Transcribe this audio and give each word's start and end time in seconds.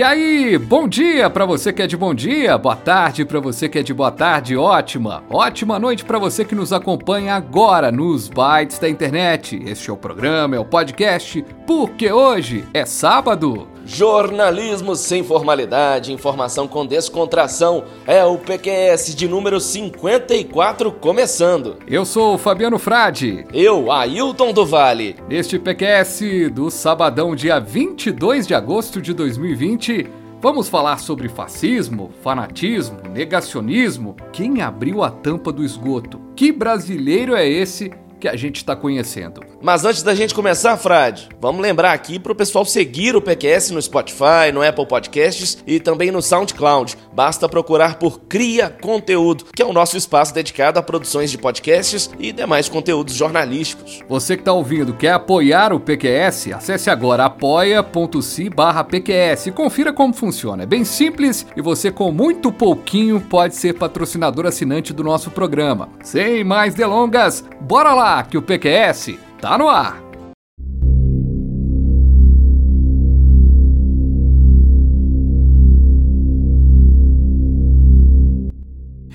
E 0.00 0.02
aí, 0.02 0.56
bom 0.56 0.88
dia 0.88 1.28
para 1.28 1.44
você 1.44 1.74
que 1.74 1.82
é 1.82 1.86
de 1.86 1.94
bom 1.94 2.14
dia, 2.14 2.56
boa 2.56 2.74
tarde 2.74 3.22
para 3.22 3.38
você 3.38 3.68
que 3.68 3.78
é 3.78 3.82
de 3.82 3.92
boa 3.92 4.10
tarde, 4.10 4.56
ótima, 4.56 5.22
ótima 5.28 5.78
noite 5.78 6.06
para 6.06 6.18
você 6.18 6.42
que 6.42 6.54
nos 6.54 6.72
acompanha 6.72 7.34
agora 7.34 7.92
nos 7.92 8.26
bytes 8.26 8.78
da 8.78 8.88
internet. 8.88 9.62
Este 9.62 9.90
é 9.90 9.92
o 9.92 9.98
programa, 9.98 10.56
é 10.56 10.58
o 10.58 10.64
podcast, 10.64 11.44
porque 11.66 12.10
hoje 12.10 12.64
é 12.72 12.86
sábado. 12.86 13.68
Jornalismo 13.92 14.94
sem 14.94 15.24
formalidade, 15.24 16.12
informação 16.12 16.68
com 16.68 16.86
descontração, 16.86 17.82
é 18.06 18.24
o 18.24 18.38
PQS 18.38 19.16
de 19.16 19.26
número 19.26 19.58
54 19.58 20.92
começando. 20.92 21.76
Eu 21.88 22.04
sou 22.04 22.34
o 22.34 22.38
Fabiano 22.38 22.78
Frade. 22.78 23.44
Eu, 23.52 23.90
Ailton 23.90 24.52
do 24.52 24.64
Vale. 24.64 25.16
Neste 25.28 25.58
PQS 25.58 26.52
do 26.52 26.70
sabadão, 26.70 27.34
dia 27.34 27.58
22 27.58 28.46
de 28.46 28.54
agosto 28.54 29.02
de 29.02 29.12
2020, 29.12 30.06
vamos 30.40 30.68
falar 30.68 30.98
sobre 30.98 31.28
fascismo, 31.28 32.12
fanatismo, 32.22 32.96
negacionismo. 33.12 34.14
Quem 34.32 34.62
abriu 34.62 35.02
a 35.02 35.10
tampa 35.10 35.52
do 35.52 35.64
esgoto? 35.64 36.20
Que 36.36 36.52
brasileiro 36.52 37.34
é 37.34 37.46
esse 37.46 37.90
que 38.20 38.28
a 38.28 38.36
gente 38.36 38.56
está 38.56 38.76
conhecendo. 38.76 39.40
Mas 39.62 39.84
antes 39.84 40.02
da 40.02 40.14
gente 40.14 40.34
começar, 40.34 40.76
Frade, 40.78 41.28
vamos 41.38 41.60
lembrar 41.60 41.92
aqui 41.92 42.18
para 42.18 42.32
o 42.32 42.34
pessoal 42.34 42.64
seguir 42.64 43.14
o 43.14 43.20
PQS 43.20 43.72
no 43.72 43.82
Spotify, 43.82 44.50
no 44.52 44.62
Apple 44.62 44.86
Podcasts 44.86 45.58
e 45.66 45.78
também 45.78 46.10
no 46.10 46.22
SoundCloud. 46.22 46.96
Basta 47.12 47.48
procurar 47.48 47.96
por 47.96 48.20
Cria 48.20 48.70
Conteúdo, 48.70 49.44
que 49.54 49.60
é 49.60 49.66
o 49.66 49.72
nosso 49.72 49.96
espaço 49.96 50.32
dedicado 50.32 50.78
a 50.78 50.82
produções 50.82 51.30
de 51.30 51.36
podcasts 51.36 52.10
e 52.18 52.32
demais 52.32 52.68
conteúdos 52.70 53.14
jornalísticos. 53.14 54.00
Você 54.08 54.34
que 54.36 54.42
está 54.42 54.52
ouvindo 54.52 54.94
quer 54.94 55.12
apoiar 55.12 55.74
o 55.74 55.80
PQS? 55.80 56.52
Acesse 56.54 56.88
agora 56.88 57.26
apoia.se 57.26 58.50
PQS 58.88 59.46
e 59.46 59.52
confira 59.52 59.92
como 59.92 60.14
funciona. 60.14 60.62
É 60.62 60.66
bem 60.66 60.84
simples 60.84 61.46
e 61.54 61.60
você 61.60 61.90
com 61.90 62.10
muito 62.10 62.50
pouquinho 62.50 63.20
pode 63.20 63.54
ser 63.54 63.74
patrocinador 63.74 64.46
assinante 64.46 64.94
do 64.94 65.04
nosso 65.04 65.30
programa. 65.30 65.90
Sem 66.02 66.42
mais 66.44 66.74
delongas, 66.74 67.44
bora 67.60 67.92
lá! 67.92 68.20
que 68.30 68.38
o 68.38 68.42
PQS 68.42 69.18
tá 69.40 69.56
no 69.56 69.68
ar. 69.68 70.10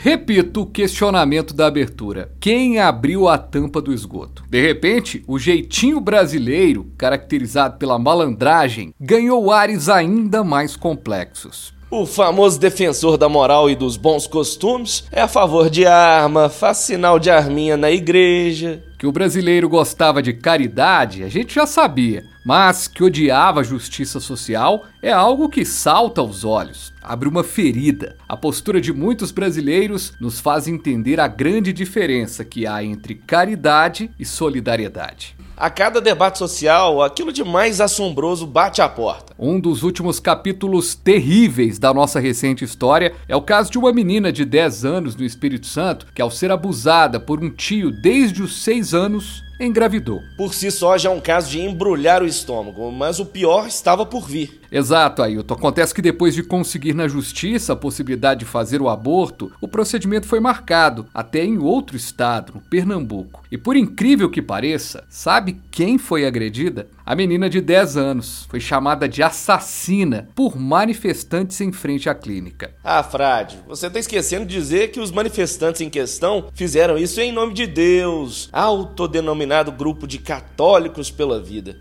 Repito 0.05 0.61
o 0.61 0.65
questionamento 0.67 1.51
da 1.51 1.65
abertura: 1.65 2.31
quem 2.39 2.77
abriu 2.77 3.27
a 3.27 3.39
tampa 3.39 3.81
do 3.81 3.91
esgoto? 3.91 4.43
De 4.47 4.61
repente, 4.61 5.23
o 5.27 5.39
jeitinho 5.39 5.99
brasileiro, 5.99 6.91
caracterizado 6.95 7.79
pela 7.79 7.97
malandragem, 7.97 8.93
ganhou 8.99 9.51
ares 9.51 9.89
ainda 9.89 10.43
mais 10.43 10.75
complexos. 10.75 11.73
O 11.89 12.05
famoso 12.05 12.59
defensor 12.59 13.17
da 13.17 13.27
moral 13.27 13.67
e 13.67 13.75
dos 13.75 13.97
bons 13.97 14.27
costumes 14.27 15.05
é 15.11 15.21
a 15.21 15.27
favor 15.27 15.71
de 15.71 15.87
arma, 15.87 16.49
faz 16.49 16.77
sinal 16.77 17.17
de 17.17 17.31
arminha 17.31 17.75
na 17.75 17.89
igreja. 17.89 18.84
Que 18.97 19.05
o 19.05 19.11
brasileiro 19.11 19.67
gostava 19.67 20.21
de 20.21 20.33
caridade, 20.33 21.23
a 21.23 21.29
gente 21.29 21.55
já 21.55 21.65
sabia, 21.65 22.25
mas 22.45 22.87
que 22.87 23.03
odiava 23.03 23.59
a 23.59 23.63
justiça 23.63 24.19
social 24.19 24.85
é 25.01 25.11
algo 25.11 25.49
que 25.49 25.65
salta 25.65 26.21
aos 26.21 26.45
olhos, 26.45 26.93
abre 27.01 27.27
uma 27.27 27.43
ferida. 27.43 28.15
A 28.27 28.37
postura 28.37 28.79
de 28.79 28.93
muitos 28.93 29.31
brasileiros 29.31 30.13
nos 30.19 30.39
faz 30.39 30.67
entender 30.67 31.19
a 31.19 31.27
grande 31.27 31.73
diferença 31.73 32.45
que 32.45 32.65
há 32.65 32.83
entre 32.83 33.15
caridade 33.15 34.09
e 34.17 34.25
solidariedade. 34.25 35.35
A 35.57 35.69
cada 35.69 36.01
debate 36.01 36.37
social, 36.37 37.01
aquilo 37.01 37.31
de 37.31 37.41
mais 37.41 37.79
assombroso 37.79 38.45
bate 38.45 38.81
à 38.81 38.89
porta. 38.89 39.33
Um 39.39 39.57
dos 39.57 39.83
últimos 39.83 40.19
capítulos 40.19 40.95
terríveis 40.95 41.79
da 41.79 41.93
nossa 41.93 42.19
recente 42.19 42.65
história 42.65 43.13
é 43.25 43.37
o 43.37 43.41
caso 43.41 43.71
de 43.71 43.77
uma 43.77 43.93
menina 43.93 44.33
de 44.33 44.43
10 44.43 44.83
anos 44.83 45.15
no 45.15 45.23
Espírito 45.23 45.65
Santo 45.65 46.07
que, 46.13 46.21
ao 46.21 46.29
ser 46.29 46.51
abusada 46.51 47.21
por 47.21 47.41
um 47.41 47.49
tio 47.49 47.89
desde 47.89 48.43
os 48.43 48.63
6 48.63 48.93
anos, 48.93 49.45
engravidou. 49.57 50.21
Por 50.35 50.53
si 50.53 50.69
só 50.69 50.97
já 50.97 51.09
é 51.09 51.13
um 51.13 51.21
caso 51.21 51.49
de 51.49 51.61
embrulhar 51.61 52.21
o 52.21 52.27
estômago, 52.27 52.91
mas 52.91 53.19
o 53.19 53.25
pior 53.25 53.65
estava 53.65 54.05
por 54.05 54.27
vir. 54.27 54.59
Exato, 54.75 55.23
Ailton. 55.23 55.53
Acontece 55.53 55.93
que 55.93 56.01
depois 56.01 56.35
de 56.35 56.43
conseguir 56.43 56.93
na 56.93 57.07
justiça 57.07 57.71
a 57.71 57.77
possibilidade 57.77 58.41
de 58.41 58.45
fazer 58.45 58.81
o 58.81 58.89
aborto, 58.89 59.49
o 59.61 59.69
procedimento 59.69 60.27
foi 60.27 60.41
marcado, 60.41 61.05
até 61.13 61.45
em 61.45 61.57
outro 61.57 61.95
estado, 61.95 62.51
no 62.55 62.59
Pernambuco. 62.59 63.41
E 63.49 63.57
por 63.57 63.77
incrível 63.77 64.29
que 64.29 64.41
pareça, 64.41 65.05
sabe 65.09 65.61
quem 65.71 65.97
foi 65.97 66.25
agredida? 66.25 66.89
A 67.05 67.15
menina 67.15 67.49
de 67.49 67.61
10 67.61 67.95
anos 67.95 68.45
foi 68.49 68.59
chamada 68.59 69.07
de 69.07 69.23
assassina 69.23 70.27
por 70.35 70.59
manifestantes 70.59 71.61
em 71.61 71.71
frente 71.71 72.09
à 72.09 72.13
clínica. 72.13 72.73
Ah, 72.83 73.01
Frade, 73.01 73.57
você 73.65 73.87
está 73.87 73.97
esquecendo 73.97 74.45
de 74.45 74.53
dizer 74.53 74.91
que 74.91 74.99
os 74.99 75.09
manifestantes 75.09 75.79
em 75.79 75.89
questão 75.89 76.49
fizeram 76.53 76.97
isso 76.97 77.21
em 77.21 77.31
nome 77.31 77.53
de 77.53 77.65
Deus, 77.65 78.49
autodenominado 78.51 79.71
grupo 79.71 80.05
de 80.05 80.19
católicos 80.19 81.09
pela 81.09 81.41
vida. 81.41 81.77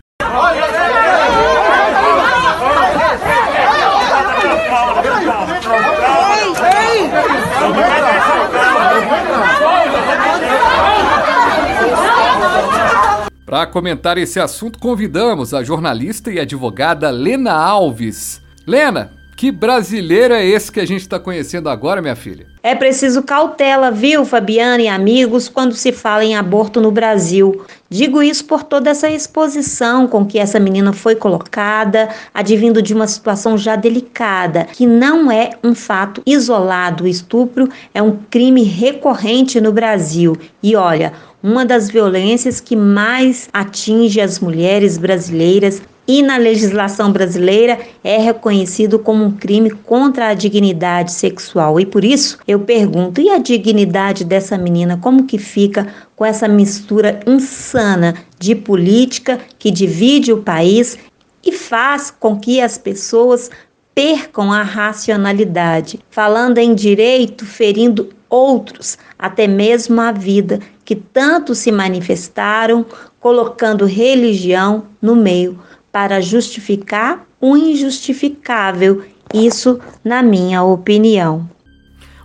Para 13.45 13.67
comentar 13.67 14.17
esse 14.17 14.39
assunto, 14.39 14.79
convidamos 14.79 15.53
a 15.53 15.63
jornalista 15.63 16.31
e 16.31 16.39
advogada 16.39 17.09
Lena 17.09 17.53
Alves. 17.53 18.41
Lena, 18.65 19.11
que 19.45 19.51
brasileiro 19.51 20.33
é 20.33 20.43
esse 20.43 20.71
que 20.71 20.79
a 20.79 20.87
gente 20.87 21.01
está 21.01 21.19
conhecendo 21.19 21.69
agora, 21.69 22.01
minha 22.01 22.15
filha? 22.15 22.47
É 22.63 22.73
preciso 22.73 23.21
cautela, 23.21 23.91
viu, 23.91 24.25
Fabiana 24.25 24.81
e 24.81 24.87
amigos, 24.87 25.47
quando 25.47 25.75
se 25.75 25.91
fala 25.91 26.25
em 26.25 26.35
aborto 26.35 26.81
no 26.81 26.89
Brasil. 26.89 27.63
Digo 27.87 28.23
isso 28.23 28.43
por 28.45 28.63
toda 28.63 28.89
essa 28.89 29.07
exposição 29.07 30.07
com 30.07 30.25
que 30.25 30.39
essa 30.39 30.59
menina 30.59 30.91
foi 30.93 31.13
colocada, 31.13 32.09
advindo 32.33 32.81
de 32.81 32.91
uma 32.91 33.05
situação 33.05 33.55
já 33.55 33.75
delicada, 33.75 34.65
que 34.73 34.87
não 34.87 35.31
é 35.31 35.51
um 35.63 35.75
fato 35.75 36.23
isolado. 36.25 37.03
O 37.03 37.07
estupro 37.07 37.69
é 37.93 38.01
um 38.01 38.17
crime 38.31 38.63
recorrente 38.63 39.61
no 39.61 39.71
Brasil. 39.71 40.35
E 40.63 40.75
olha, 40.75 41.13
uma 41.43 41.63
das 41.63 41.87
violências 41.87 42.59
que 42.59 42.75
mais 42.75 43.47
atinge 43.53 44.19
as 44.19 44.39
mulheres 44.39 44.97
brasileiras 44.97 45.83
e 46.07 46.21
na 46.21 46.37
legislação 46.37 47.11
brasileira 47.11 47.79
é 48.03 48.17
reconhecido 48.17 48.99
como 48.99 49.23
um 49.23 49.31
crime 49.31 49.71
contra 49.71 50.29
a 50.29 50.33
dignidade 50.33 51.11
sexual. 51.11 51.79
E 51.79 51.85
por 51.85 52.03
isso 52.03 52.37
eu 52.47 52.59
pergunto: 52.59 53.19
e 53.21 53.29
a 53.29 53.37
dignidade 53.37 54.23
dessa 54.23 54.57
menina 54.57 54.97
como 54.97 55.25
que 55.25 55.37
fica 55.37 55.87
com 56.15 56.25
essa 56.25 56.47
mistura 56.47 57.19
insana 57.25 58.15
de 58.39 58.55
política 58.55 59.39
que 59.57 59.71
divide 59.71 60.31
o 60.31 60.41
país 60.41 60.97
e 61.43 61.51
faz 61.51 62.11
com 62.11 62.39
que 62.39 62.61
as 62.61 62.77
pessoas 62.77 63.49
percam 63.93 64.51
a 64.51 64.61
racionalidade, 64.61 65.99
falando 66.09 66.57
em 66.57 66.75
direito, 66.75 67.45
ferindo 67.45 68.09
outros, 68.29 68.97
até 69.17 69.47
mesmo 69.47 70.01
a 70.01 70.11
vida, 70.11 70.59
que 70.83 70.95
tanto 70.95 71.55
se 71.55 71.71
manifestaram, 71.71 72.85
colocando 73.21 73.85
religião 73.85 74.83
no 75.01 75.15
meio 75.15 75.59
para 75.95 76.19
justificar 76.19 77.25
o 77.39 77.55
injustificável, 77.55 79.05
isso 79.33 79.79
na 80.03 80.21
minha 80.21 80.61
opinião. 80.61 81.49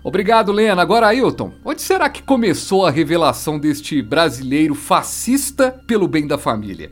Obrigado, 0.03 0.51
Lena. 0.51 0.83
Agora, 0.83 1.07
Ailton, 1.07 1.53
onde 1.65 1.81
será 1.81 2.09
que 2.09 2.21
começou 2.21 2.85
a 2.85 2.91
revelação 2.91 3.61
deste 3.61 4.03
brasileiro 4.03 4.75
fascista 4.75 5.71
pelo 5.87 6.09
bem 6.09 6.27
da 6.27 6.37
família? 6.37 6.91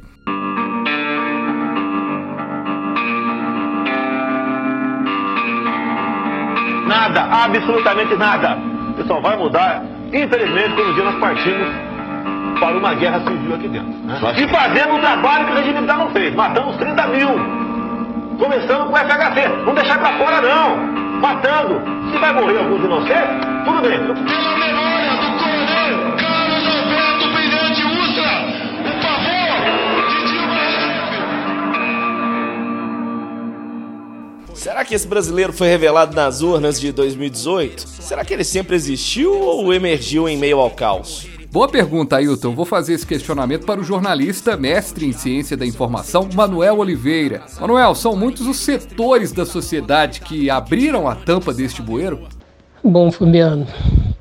Nada, 6.87 7.25
absolutamente 7.25 8.15
nada. 8.15 8.57
Isso 8.97 9.09
só 9.09 9.21
vai 9.21 9.37
mudar, 9.37 9.85
infelizmente, 10.13 10.77
quando 10.77 10.91
um 10.91 10.95
dia 10.95 11.05
nós 11.07 11.19
partimos 11.19 11.88
para 12.59 12.77
uma 12.77 12.95
guerra 12.95 13.21
civil 13.21 13.55
aqui 13.55 13.69
dentro. 13.69 13.89
Né? 13.89 14.19
E 14.37 14.49
fazendo 14.49 14.95
um 14.95 15.01
trabalho 15.01 15.47
que 15.47 15.53
o 15.53 15.55
regime 15.55 15.75
militar 15.75 15.99
não 15.99 16.11
fez. 16.11 16.35
Matamos 16.35 16.77
30 16.77 17.07
mil. 17.09 17.29
Começando 18.39 18.87
com 18.87 18.93
o 18.93 18.97
FHC. 18.97 19.49
Não 19.65 19.75
deixar 19.75 19.99
para 19.99 20.19
fora, 20.19 20.41
não. 20.41 20.77
Matando. 21.21 21.81
Se 22.13 22.19
vai 22.19 22.33
morrer 22.33 22.59
alguns 22.59 22.85
inocentes, 22.85 23.47
tudo 23.65 23.83
bem. 23.83 23.99
Pela 23.99 24.59
memória 24.59 25.11
do 25.11 25.39
coronel 25.39 26.17
Carlos 26.17 26.67
Alberto 26.67 27.29
Brilhante 27.35 27.83
Ustra, 27.83 28.33
o 28.81 28.93
favor 29.03 30.09
de 30.09 30.19
Dilma 30.29 30.59
Será 34.55 34.85
que 34.85 34.95
esse 34.95 35.07
brasileiro 35.07 35.53
foi 35.53 35.69
revelado 35.69 36.15
nas 36.15 36.41
urnas 36.41 36.81
de 36.81 36.93
2018? 36.93 37.87
Será 37.87 38.25
que 38.25 38.33
ele 38.33 38.45
sempre 38.45 38.77
existiu 38.77 39.35
ou 39.35 39.75
emergiu 39.75 40.29
em 40.29 40.37
meio 40.37 40.59
ao 40.59 40.71
caos? 40.71 41.38
Boa 41.59 41.67
pergunta, 41.67 42.15
Ailton. 42.15 42.55
Vou 42.55 42.65
fazer 42.65 42.95
esse 42.95 43.05
questionamento 43.05 43.67
para 43.67 43.81
o 43.81 43.83
jornalista, 43.83 44.57
mestre 44.57 45.07
em 45.07 45.13
ciência 45.13 45.57
da 45.57 45.67
informação, 45.67 46.29
Manuel 46.33 46.79
Oliveira. 46.79 47.43
Manuel, 47.61 47.97
são 47.97 48.15
muitos 48.15 48.47
os 48.47 48.59
setores 48.59 49.33
da 49.33 49.45
sociedade 49.45 50.21
que 50.21 50.49
abriram 50.49 51.09
a 51.09 51.17
tampa 51.17 51.53
deste 51.53 51.83
bueiro? 51.83 52.29
Bom, 52.85 53.11
Fabiano, 53.11 53.67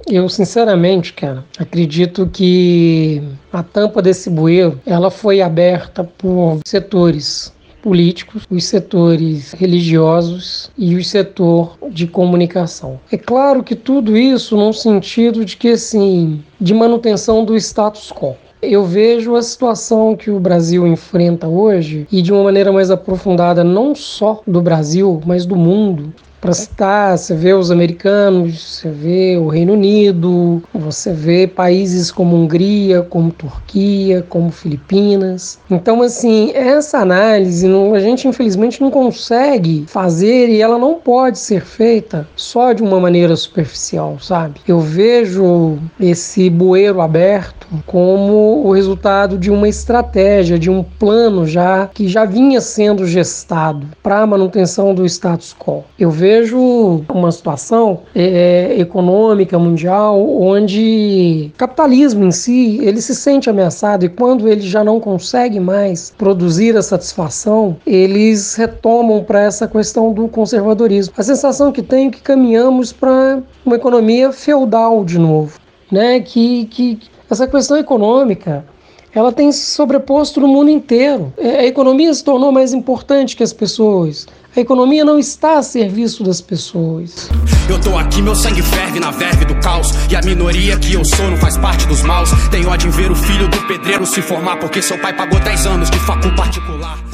eu 0.08 0.28
sinceramente, 0.28 1.14
cara, 1.14 1.46
acredito 1.60 2.26
que 2.26 3.22
a 3.54 3.62
tampa 3.62 4.02
desse 4.02 4.32
bueiro, 4.32 4.82
ela 4.84 5.12
foi 5.12 5.40
aberta 5.40 6.04
por 6.04 6.60
setores 6.66 7.54
políticos, 7.88 8.44
os 8.50 8.66
setores 8.66 9.54
religiosos 9.54 10.70
e 10.78 10.94
o 10.96 11.02
setor 11.02 11.78
de 11.90 12.06
comunicação. 12.06 13.00
É 13.10 13.18
claro 13.18 13.64
que 13.64 13.78
tudo 13.78 14.18
isso 14.18 14.58
num 14.58 14.74
sentido 14.74 15.46
de 15.46 15.56
que 15.56 15.70
assim, 15.70 16.44
de 16.60 16.74
manutenção 16.74 17.46
do 17.46 17.56
status 17.56 18.12
quo. 18.12 18.36
Eu 18.62 18.84
vejo 18.84 19.38
a 19.38 19.42
situação 19.42 20.18
que 20.18 20.30
o 20.30 20.38
Brasil 20.38 20.86
enfrenta 20.86 21.48
hoje 21.48 22.06
e 22.12 22.22
de 22.22 22.34
uma 22.34 22.44
maneira 22.44 22.74
mais 22.74 22.92
aprofundada, 22.92 23.64
não 23.64 23.96
só 23.96 24.42
do 24.46 24.62
Brasil, 24.62 25.22
mas 25.26 25.46
do 25.46 25.56
mundo, 25.56 26.14
para 26.48 26.54
citar, 26.54 27.18
você 27.18 27.36
vê 27.36 27.54
os 27.54 27.70
americanos, 27.70 28.78
você 28.78 28.90
vê 28.90 29.36
o 29.36 29.50
Reino 29.50 29.74
Unido, 29.74 30.64
você 30.74 31.12
vê 31.12 31.46
países 31.46 32.10
como 32.10 32.38
Hungria, 32.38 33.02
como 33.02 33.34
Turquia, 33.34 34.26
como 34.30 34.50
Filipinas. 34.50 35.60
Então, 35.70 36.02
assim, 36.02 36.52
essa 36.54 37.00
análise 37.00 37.68
não, 37.68 37.94
a 37.94 38.00
gente 38.00 38.30
infelizmente 38.30 38.80
não 38.80 38.90
consegue 38.90 39.84
fazer 39.90 40.48
e 40.48 40.62
ela 40.62 40.78
não 40.78 40.96
pode 40.96 41.38
ser 41.38 41.66
feita 41.66 42.26
só 42.34 42.72
de 42.72 42.82
uma 42.82 42.98
maneira 42.98 43.36
superficial, 43.36 44.18
sabe? 44.18 44.62
Eu 44.66 44.80
vejo 44.80 45.78
esse 46.00 46.50
bueiro 46.50 47.02
aberto 47.02 47.57
como 47.86 48.66
o 48.66 48.72
resultado 48.72 49.38
de 49.38 49.52
uma 49.52 49.68
estratégia, 49.68 50.58
de 50.58 50.70
um 50.70 50.84
plano 50.84 51.46
já 51.46 51.88
que 51.88 52.08
já 52.08 52.26
vinha 52.26 52.62
sendo 52.62 53.06
gestado 53.06 53.88
para 54.02 54.22
a 54.22 54.28
manutenção 54.28 54.94
do 54.94 55.06
status 55.06 55.56
quo. 55.58 55.84
Eu 56.00 56.10
vejo 56.10 57.04
uma 57.10 57.32
situação 57.32 58.02
é, 58.16 58.76
é, 58.76 58.80
econômica 58.80 59.58
mundial 59.60 60.20
onde 60.42 61.52
o 61.54 61.58
capitalismo 61.58 62.26
em 62.26 62.32
si 62.32 62.80
ele 62.82 63.02
se 63.02 63.16
sente 63.16 63.50
ameaçado 63.50 64.06
e 64.06 64.10
quando 64.10 64.48
ele 64.48 64.62
já 64.62 64.84
não 64.84 65.00
consegue 65.00 65.60
mais 65.60 66.14
produzir 66.18 66.76
a 66.78 66.82
satisfação, 66.82 67.78
eles 67.86 68.56
retomam 68.56 69.24
para 69.24 69.42
essa 69.42 69.68
questão 69.68 70.14
do 70.14 70.28
conservadorismo. 70.28 71.14
A 71.18 71.24
sensação 71.24 71.72
que 71.72 71.82
tenho 71.82 72.10
é 72.10 72.12
que 72.12 72.22
caminhamos 72.22 72.94
para 72.94 73.42
uma 73.66 73.76
economia 73.76 74.32
feudal 74.32 75.04
de 75.04 75.20
novo, 75.20 75.60
né? 75.92 76.20
Que, 76.20 76.66
que 76.66 77.00
essa 77.30 77.48
questão 77.48 77.78
econômica 77.78 78.66
ela 79.14 79.32
tem 79.32 79.52
se 79.52 79.72
sobreposto 79.72 80.40
no 80.40 80.48
mundo 80.48 80.70
inteiro. 80.70 81.34
É, 81.38 81.62
a 81.62 81.66
economia 81.66 82.14
se 82.14 82.24
tornou 82.24 82.52
mais 82.52 82.72
importante 82.72 83.36
que 83.36 83.42
as 83.42 83.52
pessoas. 83.52 84.28
A 84.56 84.60
economia 84.60 85.04
não 85.04 85.18
está 85.18 85.58
a 85.58 85.64
serviço 85.64 86.24
das 86.24 86.40
pessoas. 86.40 87.30
Eu 87.70 87.80
tô 87.82 87.98
aqui, 87.98 88.22
meu 88.22 88.36
sangue 88.36 88.62
ferve 88.62 89.00
na 89.00 89.12
verve 89.12 89.46
do 89.46 89.56
caos. 89.60 89.90
E 90.12 90.16
a 90.16 90.22
minoria 90.22 90.78
que 90.78 90.94
eu 90.94 91.04
sou 91.04 91.30
não 91.30 91.38
faz 91.38 91.58
parte 91.58 91.88
dos 91.88 92.04
maus. 92.04 92.30
Tenho 92.52 92.70
ódio 92.70 92.90
em 92.90 92.92
ver 92.92 93.12
o 93.12 93.16
filho 93.16 93.48
do 93.48 93.60
pedreiro 93.68 94.06
se 94.06 94.22
formar, 94.22 94.58
porque 94.58 94.82
seu 94.82 95.00
pai 95.00 95.14
pagou 95.14 95.40
10 95.40 95.66
anos 95.66 95.90
de 95.90 96.00
facul 96.00 96.36
particular. 96.36 97.07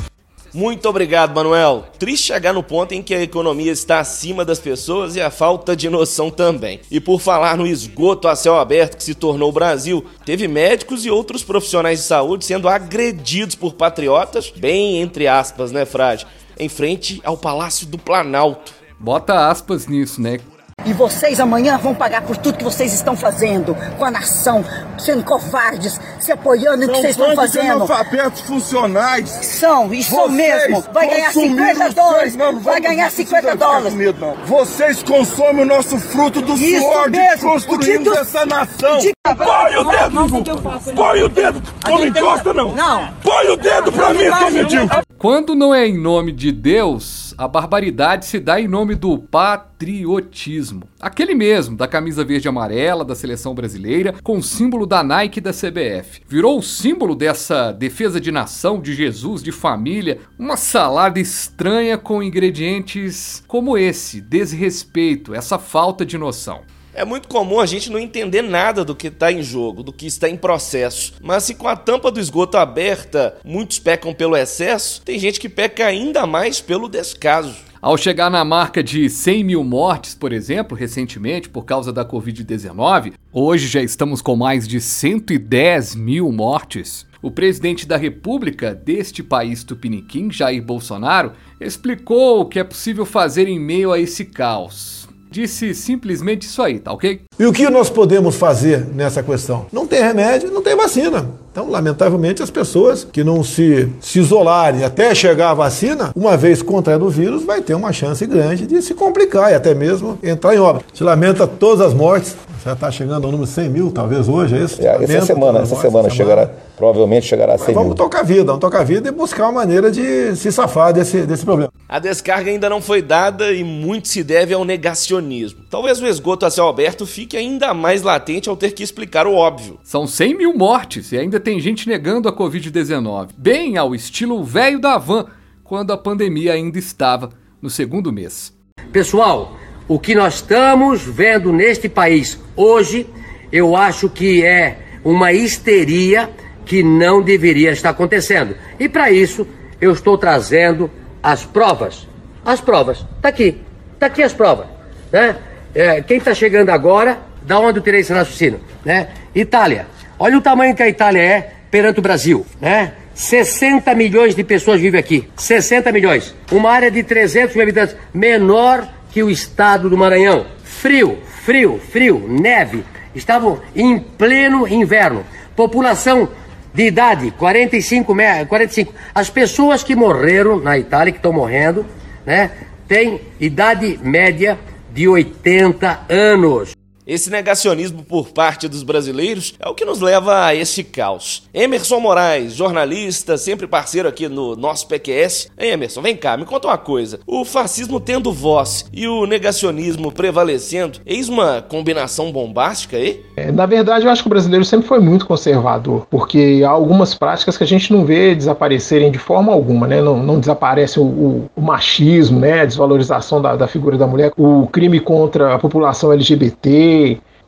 Muito 0.54 0.88
obrigado, 0.88 1.34
Manuel. 1.34 1.86
Triste 1.98 2.28
chegar 2.28 2.54
no 2.54 2.62
ponto 2.62 2.94
em 2.94 3.02
que 3.02 3.16
a 3.16 3.22
economia 3.22 3.72
está 3.72 4.00
acima 4.00 4.46
das 4.46 4.60
pessoas 4.60 5.16
e 5.16 5.22
a 5.22 5.32
falta 5.32 5.76
de 5.76 5.90
noção 5.90 6.30
também. 6.30 6.80
E 6.92 7.00
por 7.00 7.20
falar 7.20 7.58
no 7.58 7.66
esgoto 7.66 8.28
a 8.28 8.36
céu 8.36 8.58
aberto 8.60 8.98
que 8.98 9.04
se 9.04 9.16
tornou 9.16 9.50
o 9.50 9.54
Brasil, 9.54 10.06
teve 10.26 10.48
médicos 10.48 11.06
e 11.06 11.10
outros 11.10 11.44
profissionais 11.44 12.00
de 12.00 12.06
saúde 12.06 12.46
sendo 12.46 12.70
agredidos 12.70 13.56
por 13.56 13.74
patriotas, 13.74 14.54
bem 14.56 15.02
entre 15.02 15.28
aspas, 15.28 15.72
né, 15.72 15.86
Frade? 15.86 16.28
em 16.58 16.70
frente 16.70 17.22
ao 17.24 17.38
Palácio 17.38 17.88
do 17.88 17.98
Planalto. 17.98 18.74
Bota 19.00 19.50
aspas 19.50 19.88
nisso, 19.88 20.22
né? 20.22 20.40
E 20.86 20.92
vocês 20.92 21.40
amanhã 21.40 21.78
vão 21.78 21.96
pagar 21.96 22.22
por 22.24 22.36
tudo 22.36 22.58
que 22.58 22.64
vocês 22.64 22.94
estão 22.94 23.16
fazendo 23.16 23.76
com 23.98 24.04
a 24.04 24.12
nação, 24.12 24.66
sendo 24.98 25.24
covardes, 25.24 26.00
se 26.20 26.32
apoiando 26.32 26.88
no 26.88 26.94
que 26.94 27.00
vocês 27.00 27.12
estão 27.12 27.34
fazendo. 27.36 27.88
São 27.88 28.32
funcionais. 28.32 29.30
São, 29.30 29.94
e 29.94 30.04
são 30.04 30.28
mesmo. 30.28 30.84
Vai 30.92 31.08
ganhar 31.08 31.32
50 31.32 31.90
dólares. 31.92 32.36
Não, 32.36 32.60
vai 32.60 32.82
ganhar 32.82 33.10
50 33.10 33.56
dólares. 33.56 33.94
Medo. 33.94 34.38
Vocês 34.46 35.02
consomem 35.04 35.62
o 35.62 35.66
nosso 35.66 35.98
fruto 35.98 36.42
do 36.42 36.54
Isso 36.54 36.82
suor 36.82 37.10
mesmo. 37.10 37.36
de 37.36 37.42
construirmos 37.42 38.18
essa 38.18 38.46
nação. 38.46 38.98
De... 39.00 39.14
Põe 39.24 39.78
o 39.78 39.84
dedo! 39.86 40.94
Põe 40.96 41.24
o 41.24 41.30
dedo! 41.30 41.64
Não 41.88 41.98
me 41.98 42.10
encosta, 42.10 42.54
não! 42.54 42.76
Não! 42.76 43.14
Põe 43.34 43.50
o 43.50 43.58
dedo 43.58 43.92
pra 43.92 44.14
mim, 44.14 44.32
seu 44.38 44.52
medíocre! 44.52 45.02
Quando 45.18 45.56
não 45.56 45.74
é 45.74 45.88
em 45.88 45.98
nome 45.98 46.32
de 46.32 46.52
Deus, 46.52 47.34
a 47.36 47.48
barbaridade 47.48 48.28
se 48.28 48.40
dá 48.40 48.62
em 48.62 48.68
nome 48.68 48.94
do 48.94 49.18
patriotismo. 49.18 50.84
Aquele 51.02 51.34
mesmo, 51.34 51.76
da 51.76 51.88
camisa 51.88 52.24
verde 52.24 52.48
e 52.48 52.50
amarela 52.50 53.04
da 53.04 53.16
seleção 53.16 53.56
brasileira, 53.56 54.14
com 54.22 54.38
o 54.38 54.44
símbolo 54.44 54.86
da 54.86 55.02
Nike 55.02 55.40
e 55.40 55.42
da 55.42 55.52
CBF. 55.52 56.22
Virou 56.28 56.60
o 56.60 56.62
símbolo 56.62 57.16
dessa 57.16 57.72
defesa 57.72 58.22
de 58.22 58.32
nação, 58.32 58.80
de 58.80 58.94
Jesus, 58.94 59.42
de 59.42 59.52
família, 59.52 60.20
uma 60.38 60.56
salada 60.56 61.20
estranha 61.20 61.98
com 61.98 62.22
ingredientes 62.22 63.44
como 63.48 63.76
esse, 63.76 64.22
desrespeito, 64.22 65.34
essa 65.34 65.58
falta 65.58 66.06
de 66.06 66.20
noção. 66.20 66.62
É 66.96 67.04
muito 67.04 67.28
comum 67.28 67.60
a 67.60 67.66
gente 67.66 67.90
não 67.90 67.98
entender 67.98 68.44
nada 68.44 68.86
do 68.86 68.96
que 68.96 69.08
está 69.08 69.32
em 69.32 69.42
jogo, 69.42 69.82
do 69.82 69.92
que 69.92 70.06
está 70.06 70.30
em 70.30 70.38
processo. 70.38 71.14
Mas 71.22 71.44
se 71.44 71.56
com 71.56 71.68
a 71.68 71.76
tampa 71.76 72.12
do 72.12 72.20
esgoto 72.20 72.56
aberta 72.56 73.36
muitos 73.44 73.80
pecam 73.80 74.14
pelo 74.14 74.38
excesso, 74.38 75.02
tem 75.02 75.18
gente 75.18 75.40
que 75.40 75.50
peca 75.50 75.88
ainda 75.88 76.28
mais 76.28 76.62
pelo 76.62 76.88
descaso. 76.88 77.56
Ao 77.82 77.98
chegar 77.98 78.30
na 78.30 78.46
marca 78.46 78.84
de 78.84 79.10
100 79.10 79.44
mil 79.44 79.64
mortes, 79.64 80.14
por 80.14 80.32
exemplo, 80.32 80.78
recentemente 80.78 81.50
por 81.50 81.66
causa 81.66 81.92
da 81.92 82.06
Covid-19, 82.06 83.14
hoje 83.32 83.68
já 83.68 83.82
estamos 83.82 84.22
com 84.22 84.36
mais 84.36 84.68
de 84.68 84.80
110 84.80 85.96
mil 85.96 86.32
mortes. 86.32 87.08
O 87.24 87.32
presidente 87.32 87.88
da 87.88 87.98
República 87.98 88.76
deste 88.76 89.24
país 89.24 89.64
tupiniquim, 89.64 90.32
Jair 90.32 90.62
Bolsonaro, 90.62 91.32
explicou 91.60 92.42
o 92.42 92.46
que 92.46 92.60
é 92.60 92.64
possível 92.64 93.06
fazer 93.06 93.48
em 93.48 93.60
meio 93.60 93.92
a 93.92 94.00
esse 94.00 94.26
caos 94.26 95.03
disse 95.34 95.74
simplesmente 95.74 96.44
isso 96.44 96.62
aí, 96.62 96.78
tá 96.80 96.94
ok? 96.94 97.22
E 97.40 97.46
o 97.46 97.52
que 97.52 97.68
nós 97.70 97.90
podemos 97.90 98.36
fazer 98.36 98.86
nessa 98.94 99.24
questão? 99.24 99.66
Não 99.74 99.88
tem 99.88 100.02
remédio, 100.02 100.52
não 100.52 100.62
tem 100.62 100.76
vacina. 100.76 101.28
Então, 101.52 101.70
lamentavelmente, 101.70 102.42
as 102.42 102.50
pessoas 102.50 103.04
que 103.04 103.24
não 103.24 103.44
se, 103.44 103.90
se 104.00 104.20
isolarem 104.20 104.84
até 104.84 105.14
chegar 105.14 105.52
a 105.52 105.54
vacina, 105.54 106.12
uma 106.16 106.38
vez 106.38 106.62
contraindo 106.62 107.06
o 107.06 107.10
vírus, 107.10 107.44
vai 107.44 107.62
ter 107.62 107.74
uma 107.74 107.92
chance 107.92 108.26
grande 108.26 108.66
de 108.66 108.82
se 108.82 108.94
complicar 108.94 109.52
e 109.52 109.56
até 109.56 109.74
mesmo 109.74 110.18
entrar 110.24 110.56
em 110.56 110.60
obra. 110.60 110.84
Se 110.94 111.04
lamenta 111.04 111.46
todas 111.46 111.86
as 111.86 111.94
mortes, 111.94 112.36
já 112.64 112.74
está 112.74 112.90
chegando 112.90 113.26
ao 113.26 113.32
número 113.32 113.48
de 113.48 113.54
100 113.54 113.70
mil, 113.70 113.92
talvez 113.92 114.30
hoje, 114.30 114.56
é 114.56 114.60
isso? 114.64 114.82
É, 114.82 115.04
essa 115.04 115.26
semana, 115.26 115.60
essa 115.60 115.76
semana, 115.76 116.10
chegará, 116.10 116.50
provavelmente 116.78 117.28
chegará 117.28 117.56
a 117.56 117.58
100 117.58 117.68
Mas 117.68 117.76
vamos 117.76 117.90
mil. 117.90 117.98
tocar 117.98 118.22
a 118.22 118.24
vida, 118.24 118.46
vamos 118.46 118.62
tocar 118.62 118.80
a 118.80 118.84
vida 118.84 119.10
e 119.10 119.12
buscar 119.12 119.44
uma 119.44 119.52
maneira 119.52 119.92
de 119.92 120.36
se 120.36 120.52
safar 120.52 120.94
desse, 120.94 121.22
desse 121.22 121.44
problema. 121.44 121.72
A 121.94 122.00
descarga 122.00 122.50
ainda 122.50 122.68
não 122.68 122.82
foi 122.82 123.04
dada 123.04 123.54
e 123.54 123.64
muito 123.64 124.08
se 124.08 124.24
deve 124.24 124.52
ao 124.52 124.66
negacionismo. 124.66 125.64
Talvez 125.70 126.02
o 126.02 126.08
esgoto 126.08 126.44
a 126.44 126.50
céu 126.50 126.68
aberto 126.68 127.06
fique 127.06 127.38
ainda 127.38 127.72
mais 127.72 128.02
latente 128.02 128.50
ao 128.50 128.58
ter 128.58 128.72
que 128.72 128.82
explicar 128.82 129.28
o 129.28 129.36
óbvio. 129.36 129.78
São 129.84 130.08
100 130.08 130.36
mil 130.36 130.58
mortes 130.58 131.12
e 131.12 131.20
ainda 131.20 131.40
tem 131.40 131.60
gente 131.60 131.88
negando 131.88 132.28
a 132.28 132.36
Covid-19, 132.36 133.30
bem 133.38 133.78
ao 133.78 133.94
estilo 133.94 134.44
velho 134.44 134.80
da 134.80 134.98
van, 134.98 135.28
quando 135.64 135.94
a 135.94 135.98
pandemia 135.98 136.54
ainda 136.54 136.80
estava 136.80 137.30
no 137.62 137.70
segundo 137.70 138.12
mês. 138.12 138.52
Pessoal, 138.92 139.56
o 139.88 140.00
que 140.00 140.16
nós 140.16 140.38
estamos 140.38 141.04
vendo 141.04 141.54
neste 141.54 141.88
país 141.88 142.40
hoje, 142.56 143.06
eu 143.52 143.76
acho 143.76 144.10
que 144.10 144.44
é 144.44 144.80
uma 145.06 145.32
histeria 145.32 146.28
que 146.66 146.82
não 146.82 147.22
deveria 147.22 147.70
estar 147.70 147.92
acontecendo. 147.92 148.56
E 148.80 148.90
para 148.90 149.12
isso, 149.12 149.46
eu 149.80 149.92
estou 149.92 150.18
trazendo 150.18 150.90
as 151.24 151.46
provas. 151.46 152.06
As 152.46 152.60
provas. 152.60 153.06
Tá 153.22 153.30
aqui. 153.30 153.62
Tá 153.98 154.08
aqui 154.08 154.22
as 154.22 154.34
provas. 154.34 154.68
Né? 155.12 155.38
É, 155.74 156.02
quem 156.02 156.18
está 156.18 156.34
chegando 156.34 156.70
agora, 156.70 157.18
da 157.42 157.58
onde 157.60 157.80
eu 157.80 157.84
tirei 157.84 158.02
esse 158.02 158.12
raciocínio? 158.12 158.60
Né? 158.84 159.08
Itália. 159.34 159.88
Olha 160.20 160.38
o 160.38 160.42
tamanho 160.42 160.76
que 160.76 160.84
a 160.84 160.90
Itália 160.90 161.22
é 161.22 161.52
perante 161.72 162.00
o 162.00 162.02
Brasil. 162.02 162.46
Né? 162.60 162.92
60 163.14 163.96
milhões 163.96 164.36
de 164.36 164.44
pessoas 164.44 164.82
vivem 164.82 165.00
aqui. 165.00 165.30
60 165.38 165.92
milhões. 165.92 166.36
Uma 166.52 166.72
área 166.72 166.92
de 166.92 167.02
300 167.02 167.56
mil 167.56 167.64
habitantes. 167.64 167.96
Menor 168.14 168.88
que 169.10 169.24
o 169.24 169.30
estado 169.30 169.90
do 169.90 169.98
Maranhão. 169.98 170.46
Frio, 170.64 171.20
frio, 171.46 171.80
frio, 171.92 172.26
neve. 172.28 172.84
Estavam 173.16 173.62
em 173.76 174.00
pleno 174.00 174.68
inverno. 174.68 175.24
População 175.56 176.30
de 176.74 176.88
idade 176.88 177.32
45, 177.32 178.16
45. 178.48 178.94
As 179.14 179.30
pessoas 179.30 179.84
que 179.84 179.96
morreram 179.96 180.60
na 180.60 180.78
Itália, 180.78 181.12
que 181.12 181.20
estão 181.20 181.32
morrendo, 181.32 181.86
né, 182.26 182.52
têm 182.88 183.22
idade 183.40 184.00
média 184.02 184.58
de 184.94 185.08
80 185.08 186.02
anos. 186.10 186.74
Esse 187.06 187.30
negacionismo 187.30 188.02
por 188.04 188.30
parte 188.30 188.68
dos 188.70 188.82
brasileiros 188.82 189.54
é 189.60 189.68
o 189.68 189.76
que 189.76 189.84
nos 189.84 190.00
leva 190.00 190.46
a 190.46 190.56
esse 190.56 190.86
caos. 190.86 191.44
Emerson 191.54 192.00
Moraes, 192.00 192.54
jornalista, 192.54 193.38
sempre 193.38 193.68
parceiro 193.68 194.08
aqui 194.08 194.30
no 194.30 194.56
nosso 194.56 194.88
PQS. 194.88 195.50
Ei, 195.58 195.72
Emerson, 195.72 196.02
vem 196.02 196.16
cá, 196.16 196.38
me 196.38 196.46
conta 196.46 196.70
uma 196.70 196.78
coisa. 196.78 197.20
O 197.28 197.44
fascismo 197.44 198.00
tendo 198.00 198.32
voz 198.32 198.86
e 198.94 199.06
o 199.06 199.26
negacionismo 199.26 200.14
prevalecendo, 200.14 201.00
eis 201.06 201.28
uma 201.28 201.62
combinação 201.62 202.32
bombástica 202.32 202.96
aí? 202.96 203.22
É, 203.36 203.52
na 203.52 203.66
verdade, 203.66 204.06
eu 204.06 204.12
acho 204.12 204.22
que 204.22 204.28
o 204.28 204.30
brasileiro 204.30 204.64
sempre 204.64 204.88
foi 204.88 205.00
muito 205.00 205.26
conservador, 205.26 206.08
porque 206.10 206.64
há 206.66 206.70
algumas 206.70 207.14
práticas 207.14 207.58
que 207.58 207.64
a 207.66 207.68
gente 207.68 207.92
não 207.92 208.06
vê 208.06 208.34
desaparecerem 208.34 209.12
de 209.12 209.20
forma 209.20 209.52
alguma, 209.52 209.88
né? 209.88 210.02
Não, 210.02 210.24
não 210.24 210.40
desaparece 210.40 211.00
o, 211.00 211.04
o, 211.04 211.50
o 211.56 211.62
machismo, 211.62 212.40
né? 212.40 212.62
A 212.62 212.66
desvalorização 212.66 213.42
da, 213.42 213.58
da 213.58 213.68
figura 213.68 213.98
da 213.98 214.08
mulher, 214.08 214.32
o 214.38 214.68
crime 214.68 215.02
contra 215.02 215.54
a 215.54 215.60
população 215.60 216.14
LGBT, 216.14 216.93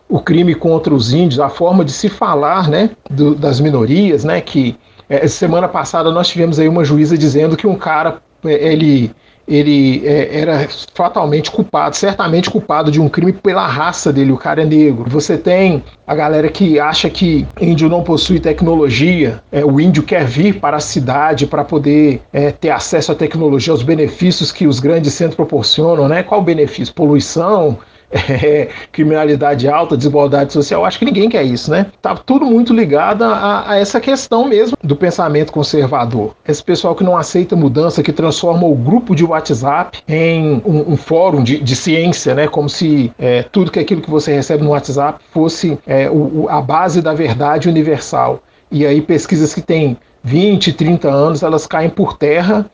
o 0.08 0.20
crime 0.20 0.54
contra 0.54 0.94
os 0.94 1.14
índios, 1.14 1.40
a 1.40 1.50
forma 1.50 1.84
de 1.84 1.92
se 1.92 2.10
falar 2.10 2.70
né, 2.70 2.92
do, 3.10 3.34
das 3.36 3.60
minorias, 3.60 4.24
né, 4.24 4.40
que 4.40 4.78
é, 5.10 5.28
semana 5.28 5.68
passada 5.68 6.12
nós 6.12 6.28
tivemos 6.28 6.60
aí 6.60 6.68
uma 6.68 6.84
juíza 6.84 7.18
dizendo 7.18 7.58
que 7.58 7.68
um 7.68 7.76
cara 7.76 8.22
é, 8.44 8.54
ele 8.72 9.12
ele 9.48 10.02
é, 10.06 10.40
era 10.40 10.68
fatalmente 10.94 11.52
culpado, 11.52 11.96
certamente 11.96 12.50
culpado 12.50 12.90
de 12.90 13.00
um 13.00 13.08
crime 13.08 13.32
pela 13.32 13.68
raça 13.68 14.12
dele, 14.12 14.32
o 14.32 14.38
cara 14.38 14.64
é 14.64 14.66
negro. 14.66 15.06
Você 15.08 15.38
tem 15.38 15.84
a 16.08 16.16
galera 16.16 16.50
que 16.50 16.80
acha 16.80 17.10
que 17.10 17.48
índio 17.62 17.88
não 17.88 18.04
possui 18.04 18.40
tecnologia, 18.40 19.42
é, 19.52 19.64
o 19.64 19.80
índio 19.80 20.04
quer 20.04 20.26
vir 20.26 20.60
para 20.60 20.78
a 20.78 20.80
cidade 20.80 21.46
para 21.46 21.64
poder 21.64 22.22
é, 22.34 22.52
ter 22.52 22.72
acesso 22.72 23.12
à 23.12 23.16
tecnologia, 23.16 23.72
aos 23.72 23.84
benefícios 23.84 24.52
que 24.52 24.66
os 24.66 24.80
grandes 24.80 25.14
centros 25.14 25.36
proporcionam, 25.36 26.08
né? 26.08 26.24
Qual 26.24 26.42
benefício? 26.42 26.94
Poluição, 26.94 27.78
é, 28.30 28.70
criminalidade 28.92 29.68
alta, 29.68 29.98
desigualdade 29.98 30.54
social, 30.54 30.86
acho 30.86 31.00
que 31.00 31.06
ninguém 31.06 31.30
quer 31.30 31.44
isso, 31.44 31.72
né? 31.72 31.88
Tá 32.02 32.16
tudo 32.16 32.46
muito 32.46 32.74
ligado 32.74 33.24
a, 33.24 33.72
a, 33.72 33.80
essa 33.80 34.00
questão 34.00 34.48
mesmo 34.48 34.78
do 34.84 34.96
pensamento 34.96 35.52
conservador. 35.52 36.36
Esse 36.48 36.64
pessoal 36.64 36.96
que 36.96 37.04
não 37.04 37.18
aceita 37.18 37.56
mudança, 37.56 38.04
que 38.04 38.12
transforma 38.12 38.66
o 38.66 38.76
grupo 38.76 39.16
de 39.16 39.24
WhatsApp 39.24 40.00
em 40.08 40.62
um, 40.66 40.94
um 40.94 40.98
fórum 40.98 41.44
de, 41.44 41.60
de, 41.60 41.76
ciência, 41.76 42.34
né? 42.36 42.48
Como 42.48 42.70
se 42.70 43.12
é, 43.18 43.44
tudo 43.44 43.72
que 43.72 43.80
aquilo 43.80 44.02
que 44.02 44.10
você 44.10 44.34
recebe 44.34 44.64
no 44.64 44.72
WhatsApp 44.72 45.20
fosse 45.32 45.78
é, 45.86 46.10
o, 46.10 46.48
a 46.50 46.62
base 46.62 47.02
da 47.02 47.14
verdade 47.14 47.68
universal. 47.68 48.42
E 48.72 48.86
aí 48.86 49.02
pesquisas 49.02 49.54
que 49.54 49.62
têm 49.62 49.98
20, 50.24 50.74
30 50.74 51.10
anos, 51.10 51.44
elas 51.44 51.68
caem 51.68 51.90
por 51.90 52.18
terra 52.18 52.70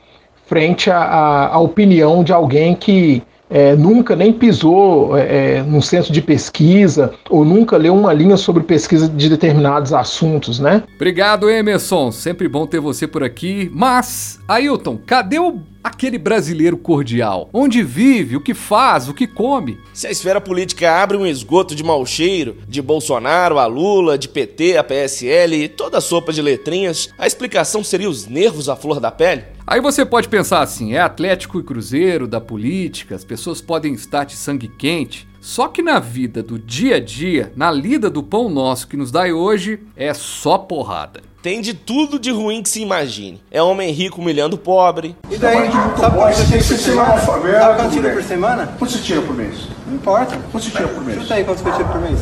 frente 0.52 0.92
à 0.92 1.58
opinião 1.60 2.26
de 2.26 2.34
alguém 2.34 2.76
que 2.76 3.24
é, 3.52 3.76
nunca 3.76 4.16
nem 4.16 4.32
pisou 4.32 5.18
é, 5.18 5.58
é, 5.58 5.62
num 5.62 5.82
centro 5.82 6.14
de 6.14 6.22
pesquisa 6.22 7.14
ou 7.30 7.44
nunca 7.44 7.76
leu 7.76 7.94
uma 7.94 8.14
linha 8.14 8.38
sobre 8.38 8.64
pesquisa 8.64 9.10
de 9.10 9.30
determinados 9.30 9.92
assuntos, 9.92 10.58
né? 10.60 10.84
Obrigado, 10.96 11.50
Emerson. 11.50 12.12
Sempre 12.12 12.48
bom 12.48 12.66
ter 12.66 12.80
você 12.80 13.06
por 13.06 13.24
aqui. 13.24 13.70
Mas, 13.74 14.40
Ailton, 14.48 14.98
cadê 15.06 15.38
o 15.38 15.60
aquele 15.84 16.18
brasileiro 16.18 16.78
cordial? 16.78 17.50
Onde 17.54 17.84
vive, 17.84 18.36
o 18.36 18.42
que 18.42 18.54
faz, 18.54 19.08
o 19.08 19.14
que 19.14 19.28
come? 19.28 19.78
Se 19.94 20.08
a 20.08 20.12
esfera 20.12 20.40
política 20.40 21.02
abre 21.02 21.18
um 21.18 21.26
esgoto 21.26 21.76
de 21.76 21.84
mau 21.84 22.06
cheiro, 22.06 22.58
de 22.68 22.82
Bolsonaro 22.82 23.60
a 23.60 23.66
Lula, 23.66 24.18
de 24.18 24.28
PT 24.28 24.78
a 24.78 24.84
PSL, 24.84 25.70
toda 25.70 25.98
a 25.98 26.02
sopa 26.02 26.32
de 26.32 26.42
letrinhas, 26.42 27.10
a 27.18 27.28
explicação 27.28 27.84
seria 27.84 28.10
os 28.10 28.28
nervos 28.28 28.70
à 28.70 28.76
flor 28.76 29.00
da 29.00 29.12
pele? 29.12 29.44
Aí 29.66 29.80
você 29.80 30.06
pode 30.06 30.28
pensar 30.28 30.62
assim: 30.62 30.94
é 30.94 31.00
Atlético 31.00 31.60
e 31.60 31.64
Cruzeiro 31.64 32.28
da 32.28 32.42
política, 32.42 33.16
as 33.16 33.24
pessoas 33.24 33.62
podem 33.62 33.94
estar 33.94 34.26
de 34.26 34.36
sangue 34.36 34.68
quente. 34.68 35.28
Só 35.40 35.68
que 35.68 35.82
na 35.82 36.00
vida 36.00 36.44
do 36.44 36.60
dia 36.60 36.98
a 36.98 37.00
dia, 37.00 37.52
na 37.56 37.72
lida 37.72 38.12
do 38.12 38.22
pão 38.22 38.48
nosso 38.48 38.88
que 38.88 38.96
nos 38.96 39.12
dá 39.12 39.24
hoje, 39.24 39.80
é 39.96 40.14
só 40.14 40.56
porrada. 40.56 41.22
Tem 41.42 41.60
de 41.60 41.74
tudo 41.74 42.20
de 42.20 42.30
ruim 42.30 42.62
que 42.62 42.70
se 42.70 42.82
imagine. 42.84 43.42
É 43.50 43.64
homem 43.64 43.92
rico 43.92 44.22
humilhando 44.22 44.58
o 44.58 44.60
pobre. 44.60 45.16
E 45.28 45.38
daí, 45.38 45.72
sabe 45.98 46.16
quanto 46.16 46.36
você 46.36 46.46
tira 46.46 46.64
por 46.64 46.78
semana? 46.78 47.18
Sabe 47.20 47.76
quanto 47.78 47.92
tira 47.92 48.10
por 48.12 48.24
semana? 48.24 48.74
Quanto 48.78 48.92
você 48.92 49.00
tira 49.00 49.22
por 49.22 49.36
mês? 49.36 49.56
Não 49.88 49.96
importa. 49.96 50.38
Quanto 50.52 50.64
você 50.64 50.70
tira 50.70 50.88
por 50.88 51.04
mês? 51.04 51.20
Chuta 51.20 51.34
aí 51.34 51.44
quanto 51.44 51.64
você 51.64 51.72
tira 51.72 51.86
por 51.86 52.00
mês. 52.02 52.20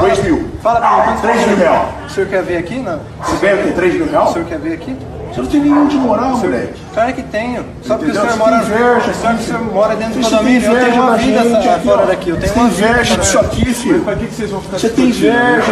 2 0.00 0.24
mil. 0.24 0.50
Fala 0.62 0.80
pra 0.80 0.96
mim, 0.96 1.02
quanto 1.04 1.20
3 1.20 1.48
mil 1.48 1.56
real. 1.58 1.94
O 2.06 2.10
senhor 2.10 2.30
quer 2.30 2.42
ver 2.42 2.56
aqui, 2.56 2.76
não? 2.76 3.00
Você 3.22 3.36
ganha 3.46 3.56
o 3.56 3.62
quê? 3.62 3.72
3 3.72 3.94
mil 3.94 4.10
real? 4.10 4.30
O 4.30 4.32
senhor 4.32 4.48
quer 4.48 4.58
ver 4.58 4.72
aqui? 4.72 4.96
Você 5.36 5.42
não 5.42 5.48
tem 5.50 5.60
nenhum 5.60 5.86
de 5.86 5.96
moral, 5.96 6.38
moleque. 6.38 6.80
Claro 6.94 7.12
que 7.12 7.22
tenho. 7.24 7.62
Só 7.82 7.98
porque 7.98 8.10
o 8.10 8.14
senhor 8.14 8.26
Você 8.30 8.36
mora. 8.38 8.56
tem 8.58 8.66
inveja, 8.70 9.12
Só 9.20 9.28
que 9.28 9.34
o 9.34 9.44
senhor 9.44 9.62
mora 9.66 9.96
dentro 9.96 10.14
do 10.20 10.30
condomínio. 10.30 10.62
Eu 10.62 10.72
inveja 10.72 10.90
tenho 10.90 11.02
uma 11.02 11.10
da 11.10 11.16
vida 11.18 11.42
gente 11.42 11.84
fora 11.84 12.06
daqui. 12.06 12.30
Eu 12.30 12.36
tenho 12.40 12.52
Você 12.54 12.58
uma 12.58 12.68
inveja 12.68 13.16
disso 13.18 13.38
aqui, 13.38 13.74
filho. 13.74 14.00
Pra 14.00 14.16
que, 14.16 14.26
que 14.28 14.34
vocês 14.34 14.50
vão 14.50 14.60
ficar 14.62 14.78
Você 14.78 14.88
tem 14.88 15.04
inveja, 15.08 15.62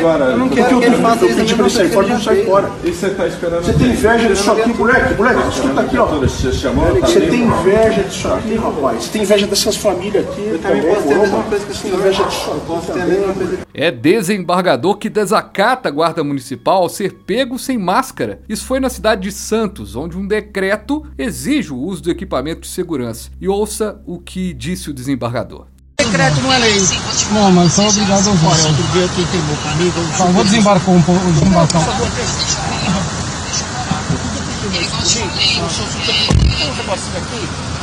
agora. 0.00 0.24
eu 0.24 0.36
não 0.36 0.48
quero 0.48 0.74
eu 0.74 0.80
que 0.80 0.86
ele 0.86 0.96
faça 0.96 1.24
eu 1.24 1.28
isso 1.28 1.38
pedi 1.38 1.50
na 1.52 1.56
pra 1.56 1.66
ele 1.66 1.74
sair 1.76 1.88
fora, 1.90 2.08
não 2.08 2.20
sai 2.20 2.44
fora. 2.44 2.70
E 2.82 2.90
você 2.90 3.10
tá 3.10 3.26
esperando 3.28 3.62
Você 3.62 3.72
tem 3.74 3.86
inveja 3.86 4.28
disso 4.28 4.50
aqui, 4.50 4.74
moleque, 4.74 5.14
moleque, 5.14 5.48
escuta 5.48 5.80
aqui, 5.80 5.98
ó. 5.98 6.04
Você 6.06 6.50
tá 6.50 7.06
tem 7.30 7.40
inveja 7.44 8.02
disso 8.02 8.28
aqui, 8.32 8.54
rapaz. 8.56 9.04
Você 9.04 9.10
tem 9.12 9.22
inveja 9.22 9.46
dessas 9.46 9.76
famílias 9.76 10.28
aqui. 10.28 10.48
Eu 10.48 10.58
também 10.58 10.82
posso 10.82 11.06
ter 11.06 11.14
a 11.14 11.18
mesma 11.18 11.42
coisa 11.44 11.64
que 11.64 11.70
o 11.70 11.74
Você 11.74 11.82
tem 11.82 11.90
senhor. 11.92 12.00
inveja 12.00 12.24
disso 12.24 12.50
aqui. 12.50 12.60
Posso 12.66 12.92
ter 12.92 13.00
a 13.00 13.06
mesma 13.06 13.32
coisa 13.34 13.58
É 13.72 13.90
desembargador 13.92 14.96
que 14.96 15.08
desacata 15.08 15.88
a 15.88 15.92
guarda 15.92 16.24
municipal 16.24 16.82
ao 16.82 16.88
ser 16.88 17.12
pego 17.12 17.60
sem 17.60 17.78
máscara. 17.78 18.40
Isso 18.48 18.64
foi 18.64 18.80
na 18.80 18.88
cidade 18.90 19.03
de 19.12 19.30
Santos, 19.30 19.94
onde 19.94 20.16
um 20.16 20.26
decreto 20.26 21.04
exige 21.18 21.70
o 21.70 21.76
uso 21.76 22.04
do 22.04 22.10
equipamento 22.10 22.62
de 22.62 22.68
segurança. 22.68 23.28
E 23.38 23.46
ouça 23.46 24.00
o 24.06 24.18
que 24.18 24.54
disse 24.54 24.88
o 24.88 24.94
desembargador. 24.94 25.66
Decreto 25.98 26.40
não 26.40 26.52
é 26.52 26.58
lei. 26.58 26.80
Não, 27.32 27.52
mas 27.52 27.72
são 27.72 27.86
obrigados 27.86 28.26
a 28.26 28.30
usar. 28.30 28.68
Outro 28.68 28.84
dia 28.92 29.08
que 29.08 29.26
queimou 29.26 29.56
comigo. 29.56 30.00
Tá, 30.16 30.24
vou 30.26 30.44
desembarcar 30.44 30.94
um 30.94 31.02
pouco. 31.02 31.32
Desembarcar 31.32 31.82
um 31.82 31.84
pouco. 31.84 32.12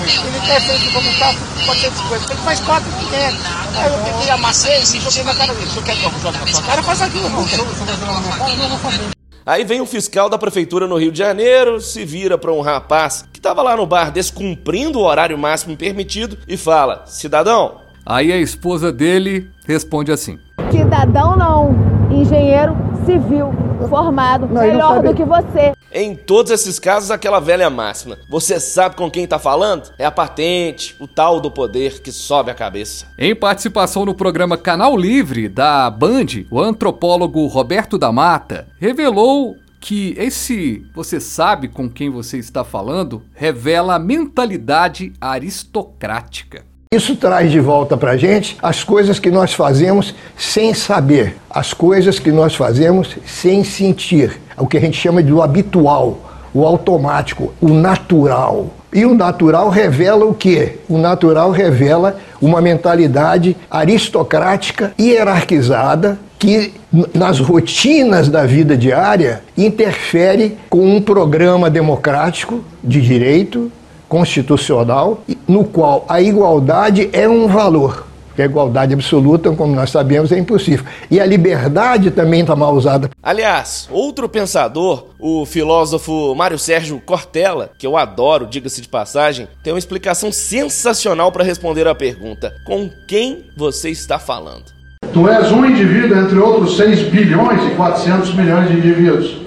Ele 0.01 0.40
quer 0.46 0.62
feito 0.62 0.94
como 0.94 1.20
tá, 1.20 1.36
pode 1.66 1.82
ser 1.82 1.92
coisa. 1.92 2.25
Ele 2.32 2.42
faz 2.42 2.60
4 2.62 2.92
que 2.92 3.06
quer. 3.10 3.34
Aí 3.75 3.94
eu 3.94 4.00
peguei, 4.00 4.30
amassei 4.32 4.82
e 4.82 5.00
joguei 5.00 5.24
na 5.24 5.36
cara 5.36 5.54
dele. 5.54 5.70
Se 5.70 5.78
eu 5.78 5.84
quer 5.84 5.96
que 5.96 6.04
eu 6.04 6.12
jogue 6.22 6.38
na 6.38 6.48
sua 6.48 6.63
cara, 6.63 6.84
faz 6.84 7.01
aquilo. 7.01 7.30
Não, 7.30 7.48
se 7.48 7.56
eu 7.56 7.66
vou 7.66 7.75
jogar 7.75 7.98
na 7.98 8.20
minha 8.20 8.38
cara, 8.38 8.51
eu 8.51 8.58
não 8.58 8.70
vou 8.70 8.80
fazer. 8.80 9.21
Aí 9.46 9.64
vem 9.64 9.82
o 9.82 9.86
fiscal 9.86 10.30
da 10.30 10.38
prefeitura 10.38 10.88
no 10.88 10.98
Rio 10.98 11.12
de 11.12 11.18
Janeiro, 11.18 11.82
se 11.82 12.06
vira 12.06 12.38
para 12.38 12.54
um 12.54 12.62
rapaz 12.62 13.26
que 13.34 13.42
tava 13.42 13.62
lá 13.62 13.76
no 13.76 13.86
bar 13.86 14.12
descumprindo 14.12 15.00
o 15.00 15.04
horário 15.04 15.38
máximo 15.38 15.76
permitido 15.76 16.38
e 16.48 16.56
fala: 16.56 17.04
Cidadão. 17.08 17.82
Aí 18.06 18.32
a 18.32 18.38
esposa 18.38 18.92
dele 18.92 19.50
responde 19.66 20.12
assim: 20.12 20.38
Cidadão 20.72 21.36
não, 21.36 21.91
engenheiro 22.13 22.75
civil, 23.06 23.53
formado, 23.89 24.48
melhor 24.48 25.01
do 25.01 25.13
que 25.13 25.24
você. 25.24 25.74
Em 25.91 26.15
todos 26.15 26.51
esses 26.51 26.80
casos, 26.80 27.12
aquela 27.12 27.39
velha 27.39 27.70
máxima. 27.70 28.18
Você 28.30 28.60
sabe 28.60 28.96
com 28.96 29.12
quem 29.12 29.27
tá 29.27 29.38
falando? 29.38 29.91
É 29.98 30.06
a 30.06 30.12
patente, 30.12 30.96
o 31.00 31.08
tal 31.08 31.41
do 31.41 31.51
poder 31.51 32.01
que 32.01 32.12
sobe 32.12 32.50
a 32.50 32.56
cabeça. 32.56 33.08
Em 33.18 33.36
participação 33.36 34.06
no 34.06 34.13
programa 34.13 34.58
Canal 34.58 34.96
Livre 34.96 35.50
da 35.50 35.89
Band, 35.89 36.46
o 36.50 36.62
antropólogo 36.62 37.46
Roberto 37.48 37.98
da 37.98 38.12
Mata 38.12 38.68
revelou 38.80 39.56
que 39.82 40.13
esse 40.15 40.86
você 40.94 41.20
sabe 41.20 41.68
com 41.68 41.89
quem 41.89 42.10
você 42.10 42.38
está 42.38 42.63
falando 42.63 43.24
revela 43.34 43.96
a 43.96 44.00
mentalidade 44.00 45.12
aristocrática. 45.20 46.71
Isso 46.94 47.16
traz 47.16 47.50
de 47.50 47.60
volta 47.62 47.96
para 47.96 48.12
a 48.12 48.18
gente 48.18 48.58
as 48.62 48.84
coisas 48.84 49.18
que 49.18 49.32
nós 49.32 49.54
fazemos 49.54 50.14
sem 50.36 50.74
saber, 50.74 51.38
as 51.50 51.74
coisas 51.74 52.20
que 52.20 52.34
nós 52.34 52.54
fazemos 52.54 53.16
sem 53.26 53.64
sentir, 53.64 54.42
o 54.58 54.68
que 54.68 54.76
a 54.76 54.82
gente 54.82 55.00
chama 55.00 55.24
de 55.24 55.32
habitual, 55.40 56.20
o 56.54 56.66
automático, 56.66 57.54
o 57.62 57.70
natural. 57.70 58.68
E 58.92 59.06
o 59.06 59.14
natural 59.14 59.70
revela 59.70 60.26
o 60.26 60.34
quê? 60.34 60.80
O 60.90 60.98
natural 60.98 61.52
revela 61.52 62.18
uma 62.42 62.60
mentalidade 62.60 63.56
aristocrática, 63.70 64.92
hierarquizada, 65.00 66.20
que 66.38 66.74
nas 67.14 67.40
rotinas 67.40 68.28
da 68.28 68.46
vida 68.46 68.76
diária 68.76 69.42
interfere 69.58 70.58
com 70.70 70.94
um 70.94 71.02
programa 71.02 71.70
democrático 71.70 72.62
de 72.84 73.00
direito, 73.00 73.72
constitucional, 74.12 75.24
no 75.48 75.63
qual 75.63 76.03
a 76.10 76.22
igualdade 76.22 77.10
é 77.13 77.30
um 77.30 77.48
valor. 77.48 78.06
Porque 78.27 78.41
a 78.41 78.46
igualdade 78.46 78.94
absoluta, 78.94 79.50
como 79.51 79.74
nós 79.74 79.89
sabemos, 79.89 80.34
é 80.34 80.38
impossível. 80.38 80.86
E 81.10 81.18
a 81.18 81.25
liberdade 81.25 82.12
também 82.12 82.41
está 82.41 82.53
mal 82.53 82.74
usada. 82.74 83.10
Aliás, 83.24 83.88
outro 83.89 84.27
pensador, 84.27 85.08
o 85.18 85.46
filósofo 85.46 86.36
Mário 86.36 86.60
Sérgio 86.60 87.00
Cortella, 87.00 87.72
que 87.80 87.88
eu 87.88 87.96
adoro, 87.96 88.46
diga-se 88.46 88.82
de 88.82 88.89
passagem, 88.89 89.48
tem 89.63 89.72
uma 89.72 89.80
explicação 89.80 90.30
sensacional 90.30 91.32
para 91.32 91.46
responder 91.46 91.88
à 91.88 91.96
pergunta: 91.96 92.53
com 92.65 92.89
quem 93.08 93.46
você 93.56 93.89
está 93.91 94.20
falando? 94.20 94.65
Tu 95.13 95.30
és 95.30 95.51
um 95.53 95.65
indivíduo 95.65 96.18
entre 96.18 96.38
outros 96.38 96.75
6 96.75 97.03
bilhões 97.03 97.65
e 97.65 97.75
400 97.75 98.34
milhões 98.34 98.70
de 98.70 98.77
indivíduos, 98.77 99.38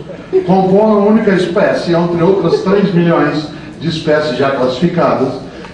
compondo 0.47 0.99
uma 0.99 1.07
única 1.07 1.33
espécie, 1.33 1.95
entre 1.95 2.23
outras 2.23 2.63
3 2.63 2.95
milhões 2.95 3.54
de 3.85 3.91
espécies 3.91 4.39
já 4.39 4.53
classificadas, 4.53 5.29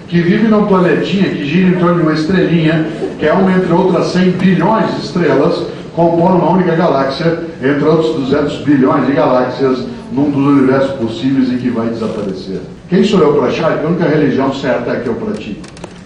que 0.09 0.21
vive 0.21 0.49
num 0.49 0.67
planetinha 0.67 1.31
que 1.31 1.45
gira 1.45 1.69
em 1.69 1.79
torno 1.79 1.97
de 1.99 2.03
uma 2.03 2.13
estrelinha, 2.13 2.85
que 3.19 3.25
é 3.25 3.33
uma 3.33 3.53
entre 3.53 3.73
outras 3.73 4.09
100 4.09 4.31
bilhões 4.33 4.97
de 4.97 5.07
estrelas, 5.07 5.63
compõe 5.95 6.33
uma 6.33 6.51
única 6.51 6.75
galáxia, 6.75 7.39
entre 7.63 7.85
outros 7.85 8.17
200 8.29 8.59
bilhões 8.65 9.07
de 9.07 9.13
galáxias, 9.13 9.79
num 10.13 10.29
dos 10.31 10.45
universos 10.45 10.91
possíveis 10.97 11.53
em 11.53 11.59
que 11.59 11.71
vai 11.71 11.87
desaparecer. 11.89 12.61
Quem 12.89 13.05
sou 13.05 13.21
eu 13.21 13.35
para 13.35 13.47
achar 13.47 13.79
que 13.79 13.87
a 13.87 13.89
única 13.89 14.09
religião 14.09 14.53
certa 14.53 14.91
é 14.91 14.97
a 14.97 15.01
que 15.01 15.07
eu 15.07 15.15
pratico? 15.15 15.61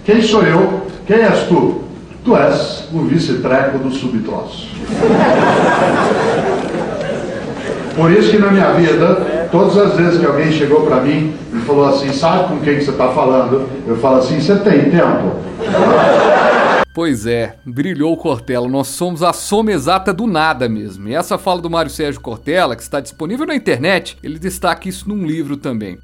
Quem 0.05 0.21
sou 0.21 0.43
eu? 0.43 0.83
Quem 1.07 1.17
és 1.17 1.45
tu? 1.49 1.81
Tu 2.23 2.37
és 2.37 2.89
o 2.93 3.01
vice-treco 3.01 3.79
do 3.79 3.91
subtroço. 3.91 4.69
Por 7.97 8.11
isso 8.11 8.31
que 8.31 8.39
na 8.39 8.51
minha 8.51 8.73
vida, 8.73 9.34
todas 9.51 9.77
as 9.77 9.95
vezes 9.97 10.21
que 10.21 10.27
alguém 10.27 10.53
chegou 10.53 10.87
para 10.87 11.01
mim 11.01 11.35
e 11.53 11.61
falou 11.61 11.87
assim, 11.87 12.13
sabe 12.13 12.49
com 12.49 12.61
quem 12.61 12.79
que 12.79 12.85
você 12.85 12.91
está 12.91 13.09
falando? 13.09 13.69
Eu 13.87 13.97
falo 13.97 14.19
assim, 14.19 14.41
você 14.41 14.57
tem 14.57 14.91
tempo? 14.91 15.37
Pois 16.95 17.27
é, 17.27 17.57
brilhou 17.67 18.13
o 18.13 18.17
Cortella. 18.17 18.69
Nós 18.69 18.87
somos 18.87 19.23
a 19.23 19.33
soma 19.33 19.73
exata 19.73 20.13
do 20.13 20.29
nada 20.29 20.69
mesmo. 20.69 21.09
E 21.09 21.15
essa 21.15 21.37
fala 21.37 21.61
do 21.61 21.69
Mário 21.69 21.91
Sérgio 21.91 22.21
Cortella, 22.21 22.77
que 22.77 22.83
está 22.83 23.01
disponível 23.01 23.45
na 23.47 23.55
internet, 23.57 24.17
ele 24.23 24.39
destaca 24.39 24.89
isso 24.89 25.09
num 25.09 25.27
livro 25.27 25.57
também. 25.57 25.99